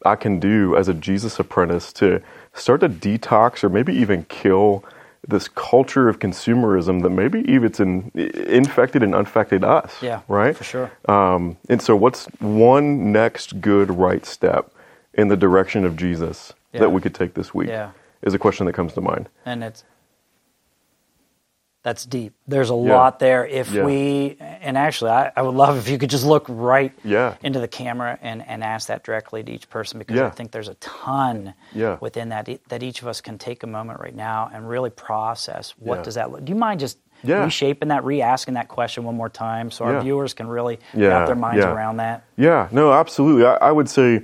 I 0.06 0.16
can 0.16 0.40
do 0.40 0.76
as 0.76 0.88
a 0.88 0.94
Jesus 0.94 1.40
apprentice 1.40 1.92
to 1.94 2.22
start 2.54 2.82
to 2.82 2.90
detox 2.90 3.64
or 3.64 3.70
maybe 3.70 3.94
even 3.94 4.24
kill 4.26 4.84
this 5.28 5.48
culture 5.48 6.08
of 6.08 6.20
consumerism 6.20 7.04
that 7.04 7.10
maybe 7.10 7.40
even 7.52 7.66
it's 7.66 7.80
in, 7.80 8.12
infected 8.14 9.04
and 9.04 9.14
infected 9.16 9.64
us. 9.64 10.02
Yeah, 10.02 10.22
right. 10.28 10.56
for 10.56 10.64
sure. 10.64 10.92
Um, 11.10 11.58
and 11.70 11.82
so, 11.82 11.96
what's 11.96 12.26
one 12.40 13.12
next 13.12 13.60
good 13.60 13.90
right 13.90 14.26
step 14.26 14.72
in 15.14 15.28
the 15.28 15.38
direction 15.38 15.84
of 15.86 15.96
Jesus 15.98 16.54
Yeah. 16.74 16.82
that 16.82 16.90
we 16.92 17.02
could 17.02 17.16
take 17.16 17.34
this 17.34 17.54
week? 17.54 17.70
Yeah. 17.70 17.92
Is 18.22 18.34
a 18.34 18.40
question 18.40 18.66
that 18.66 18.74
comes 18.74 18.94
to 18.94 19.02
mind. 19.02 19.30
and 19.46 19.64
it's 19.64 19.84
that's 21.88 22.06
deep. 22.06 22.34
There's 22.50 22.70
a 22.70 22.74
Yeah. 22.74 22.96
lot 22.98 23.18
there. 23.20 23.46
If 23.46 23.72
Yeah. 23.72 23.86
we 23.86 24.36
and 24.42 24.78
actually, 24.78 25.12
I, 25.12 25.32
I 25.38 25.42
would 25.42 25.56
love 25.56 25.78
if 25.78 25.88
you 25.88 25.98
could 25.98 26.10
just 26.10 26.26
look 26.26 26.46
right 26.50 26.92
Yeah. 27.06 27.36
into 27.42 27.62
the 27.62 27.68
camera 27.70 28.20
and, 28.22 28.46
and 28.46 28.62
ask 28.62 28.90
that 28.90 29.04
directly 29.06 29.42
to 29.42 29.50
each 29.54 29.70
person 29.70 29.98
because 29.98 30.20
I 30.20 30.30
think 30.32 30.52
there's 30.52 30.68
a 30.68 30.74
ton 30.76 31.54
Yeah. 31.72 31.96
within 32.02 32.28
that 32.30 32.50
that 32.68 32.84
each 32.84 33.02
of 33.02 33.08
us 33.08 33.22
can 33.22 33.38
take 33.38 33.64
a 33.64 33.68
moment 33.68 34.02
right 34.02 34.14
now 34.14 34.50
and 34.54 34.68
really 34.68 34.90
process 34.90 35.76
what 35.80 36.04
does 36.04 36.16
that 36.16 36.30
look. 36.30 36.44
Do 36.44 36.52
you 36.52 36.60
mind 36.60 36.82
just 36.82 36.98
Yeah. 37.24 37.46
reshaping 37.46 37.88
that, 37.88 38.04
re 38.04 38.22
asking 38.22 38.56
that 38.56 38.68
question 38.68 39.06
one 39.06 39.16
more 39.16 39.30
time 39.30 39.72
so 39.72 39.86
our 39.86 39.94
Yeah. 39.94 40.00
viewers 40.02 40.34
can 40.34 40.50
really 40.50 40.80
Yeah, 40.94 41.08
wrap 41.08 41.28
their 41.28 41.36
minds 41.38 41.64
yeah. 41.64 41.72
around 41.72 41.98
that? 41.98 42.24
Yeah, 42.36 42.68
no, 42.72 42.92
absolutely. 42.92 43.46
I, 43.46 43.56
I 43.56 43.72
would 43.72 43.88
say, 43.88 44.24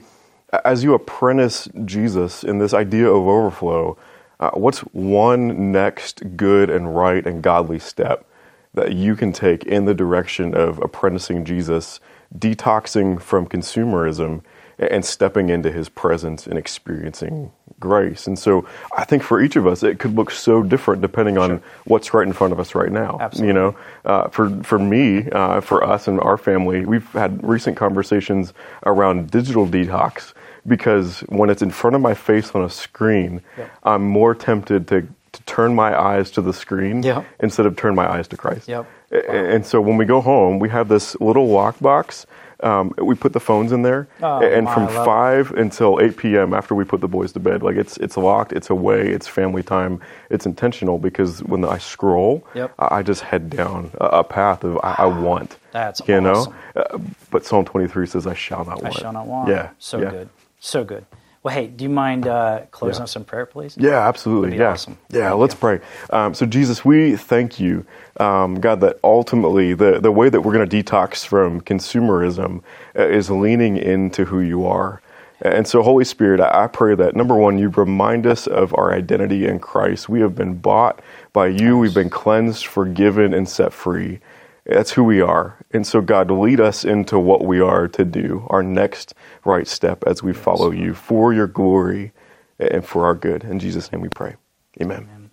as 0.65 0.83
you 0.83 0.93
apprentice 0.95 1.69
Jesus 1.85 2.43
in 2.43 2.57
this 2.57 2.73
idea 2.73 3.07
of 3.07 3.25
overflow, 3.25 3.95
uh, 4.43 4.51
what's 4.55 4.79
one 4.79 5.71
next 5.71 6.35
good 6.35 6.69
and 6.69 6.93
right 6.93 7.25
and 7.25 7.41
godly 7.41 7.79
step 7.79 8.25
that 8.73 8.91
you 8.91 9.15
can 9.15 9.31
take 9.31 9.63
in 9.63 9.85
the 9.85 9.93
direction 9.93 10.53
of 10.53 10.79
apprenticing 10.79 11.45
Jesus, 11.45 12.01
detoxing 12.37 13.21
from 13.21 13.47
consumerism, 13.47 14.41
and 14.79 15.03
stepping 15.05 15.49
into 15.49 15.71
his 15.71 15.89
presence 15.89 16.47
and 16.47 16.57
experiencing 16.57 17.51
grace? 17.79 18.27
And 18.27 18.37
so 18.37 18.65
I 18.95 19.03
think 19.05 19.23
for 19.23 19.41
each 19.41 19.55
of 19.55 19.67
us, 19.67 19.83
it 19.83 19.99
could 19.99 20.15
look 20.15 20.31
so 20.31 20.63
different 20.63 21.01
depending 21.01 21.37
on 21.37 21.61
what's 21.85 22.13
right 22.13 22.25
in 22.27 22.33
front 22.33 22.53
of 22.53 22.59
us 22.59 22.75
right 22.75 22.91
now. 22.91 23.17
Absolutely. 23.21 23.47
You 23.47 23.53
know, 23.53 23.75
uh, 24.05 24.27
for 24.29 24.49
for 24.63 24.79
me, 24.79 25.29
uh, 25.31 25.61
for 25.61 25.83
us 25.83 26.07
and 26.07 26.19
our 26.19 26.37
family, 26.37 26.85
we've 26.85 27.07
had 27.13 27.43
recent 27.43 27.77
conversations 27.77 28.53
around 28.85 29.31
digital 29.31 29.67
detox 29.67 30.33
because 30.65 31.19
when 31.29 31.49
it's 31.49 31.61
in 31.61 31.71
front 31.71 31.95
of 31.95 32.01
my 32.01 32.13
face 32.13 32.51
on 32.55 32.63
a 32.63 32.69
screen, 32.69 33.41
Yep. 33.57 33.69
I'm 33.83 34.03
more 34.07 34.33
tempted 34.33 34.87
to, 34.87 35.01
to 35.33 35.43
turn 35.43 35.75
my 35.75 35.99
eyes 35.99 36.31
to 36.31 36.41
the 36.41 36.53
screen 36.53 37.03
Yep. 37.03 37.25
instead 37.41 37.65
of 37.65 37.75
turn 37.75 37.95
my 37.95 38.09
eyes 38.09 38.27
to 38.29 38.37
Christ. 38.37 38.67
Yep. 38.69 38.85
A- 39.11 39.29
And 39.55 39.65
so 39.65 39.81
when 39.81 39.97
we 39.97 40.05
go 40.05 40.21
home, 40.21 40.59
we 40.59 40.69
have 40.69 40.87
this 40.87 41.19
little 41.19 41.47
lockbox. 41.49 42.25
Um, 42.63 42.93
we 42.97 43.13
put 43.15 43.33
the 43.33 43.39
phones 43.39 43.71
in 43.73 43.81
there, 43.81 44.07
Oh, 44.21 44.41
and 44.41 44.65
my, 44.65 44.73
from 44.73 44.85
love 44.85 44.95
it. 44.95 45.05
five 45.05 45.51
until 45.51 45.99
eight 45.99 46.15
p.m. 46.17 46.53
after 46.53 46.73
we 46.73 46.85
put 46.85 47.01
the 47.01 47.07
boys 47.07 47.31
to 47.33 47.39
bed, 47.39 47.61
like 47.61 47.75
it's 47.75 47.97
it's 47.97 48.15
locked, 48.17 48.53
it's 48.53 48.69
away, 48.69 49.09
it's 49.09 49.27
family 49.27 49.61
time, 49.63 49.99
it's 50.29 50.45
intentional 50.45 50.97
because 50.97 51.43
when 51.43 51.65
I 51.65 51.77
scroll, 51.77 52.45
Yep. 52.55 52.73
I, 52.79 53.03
just 53.03 53.21
head 53.21 53.49
down 53.49 53.91
a, 53.99 54.05
a 54.05 54.23
path 54.23 54.63
of 54.63 54.77
I, 54.83 54.95
I 54.99 55.05
want. 55.07 55.57
That's 55.71 55.99
you 56.07 56.15
awesome. 56.15 56.23
know. 56.23 56.81
Uh, 56.81 56.97
but 57.31 57.45
Psalm 57.45 57.65
twenty 57.65 57.87
three 57.87 58.07
says, 58.07 58.25
"I 58.27 58.33
shall 58.33 58.63
not 58.65 58.81
want." 58.81 58.95
I 58.95 58.99
shall 58.99 59.13
not 59.13 59.27
want. 59.27 59.49
Yeah. 59.49 59.69
So 59.79 59.99
yeah. 59.99 60.09
good. 60.11 60.29
So 60.59 60.83
good. 60.85 61.05
Well, 61.43 61.55
hey, 61.55 61.67
do 61.67 61.83
you 61.85 61.89
mind 61.91 62.27
uh, 62.27 62.61
closing 62.71 63.01
Yeah. 63.01 63.03
us 63.05 63.17
in 63.17 63.25
prayer, 63.25 63.47
please? 63.47 63.75
Yeah, 63.77 64.07
absolutely. 64.07 64.57
Yeah, 64.57 64.71
awesome. 64.73 64.97
yeah. 65.09 65.29
Thank 65.29 65.39
let's 65.41 65.55
you. 65.55 65.59
pray. 65.59 65.81
Um, 66.11 66.35
so, 66.35 66.45
Jesus, 66.45 66.85
we 66.85 67.17
thank 67.17 67.59
you, 67.59 67.85
um, 68.19 68.61
God, 68.61 68.81
that 68.81 68.99
ultimately 69.03 69.73
the 69.73 69.99
the 69.99 70.11
way 70.11 70.29
that 70.29 70.41
we're 70.41 70.53
going 70.53 70.69
to 70.69 70.83
detox 70.83 71.25
from 71.25 71.61
consumerism 71.61 72.61
uh, 72.97 73.07
is 73.07 73.31
leaning 73.31 73.77
into 73.77 74.25
who 74.25 74.41
you 74.41 74.65
are. 74.67 75.01
And 75.41 75.67
so, 75.67 75.81
Holy 75.83 76.05
Spirit, 76.05 76.41
I 76.41 76.65
I 76.65 76.67
pray 76.67 76.95
that 76.95 77.15
number 77.15 77.35
one, 77.35 77.59
you 77.59 77.69
remind 77.69 78.27
us 78.27 78.47
of 78.47 78.73
our 78.75 78.93
identity 78.93 79.47
in 79.47 79.59
Christ. 79.59 80.09
We 80.09 80.21
have 80.21 80.35
been 80.35 80.55
bought 80.59 81.01
by 81.33 81.47
you. 81.47 81.77
We've 81.79 81.93
been 81.95 82.11
cleansed, 82.11 82.67
forgiven, 82.67 83.33
and 83.33 83.49
set 83.49 83.73
free. 83.73 84.19
That's 84.65 84.91
who 84.91 85.03
we 85.03 85.21
are. 85.21 85.57
And 85.71 85.85
so, 85.85 86.01
God, 86.01 86.31
lead 86.31 86.59
us 86.59 86.85
into 86.85 87.19
what 87.19 87.45
we 87.45 87.59
are 87.59 87.87
to 87.89 88.05
do, 88.05 88.47
our 88.49 88.63
next 88.63 89.13
right 89.43 89.67
step 89.67 90.03
as 90.07 90.23
we 90.23 90.33
follow 90.33 90.71
you 90.71 90.93
for 90.93 91.33
your 91.33 91.47
glory 91.47 92.13
and 92.59 92.85
for 92.85 93.05
our 93.05 93.15
good. 93.15 93.43
In 93.43 93.59
Jesus' 93.59 93.91
name 93.91 94.01
we 94.01 94.09
pray. 94.09 94.35
Amen. 94.81 95.23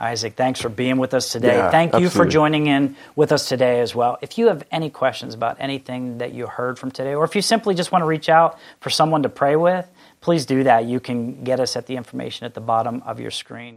Isaac, 0.00 0.34
thanks 0.34 0.60
for 0.60 0.68
being 0.68 0.98
with 0.98 1.12
us 1.12 1.32
today. 1.32 1.56
Yeah, 1.56 1.70
Thank 1.70 1.98
you 1.98 2.08
for 2.08 2.24
joining 2.24 2.68
in 2.68 2.94
with 3.16 3.32
us 3.32 3.48
today 3.48 3.80
as 3.80 3.96
well. 3.96 4.16
If 4.22 4.38
you 4.38 4.46
have 4.46 4.62
any 4.70 4.90
questions 4.90 5.34
about 5.34 5.56
anything 5.58 6.18
that 6.18 6.32
you 6.32 6.46
heard 6.46 6.78
from 6.78 6.92
today, 6.92 7.14
or 7.14 7.24
if 7.24 7.34
you 7.34 7.42
simply 7.42 7.74
just 7.74 7.90
want 7.90 8.02
to 8.02 8.06
reach 8.06 8.28
out 8.28 8.60
for 8.80 8.90
someone 8.90 9.24
to 9.24 9.28
pray 9.28 9.56
with, 9.56 9.90
please 10.20 10.46
do 10.46 10.62
that. 10.64 10.84
You 10.84 11.00
can 11.00 11.42
get 11.42 11.58
us 11.58 11.74
at 11.74 11.86
the 11.86 11.96
information 11.96 12.46
at 12.46 12.54
the 12.54 12.60
bottom 12.60 13.02
of 13.06 13.18
your 13.18 13.32
screen. 13.32 13.76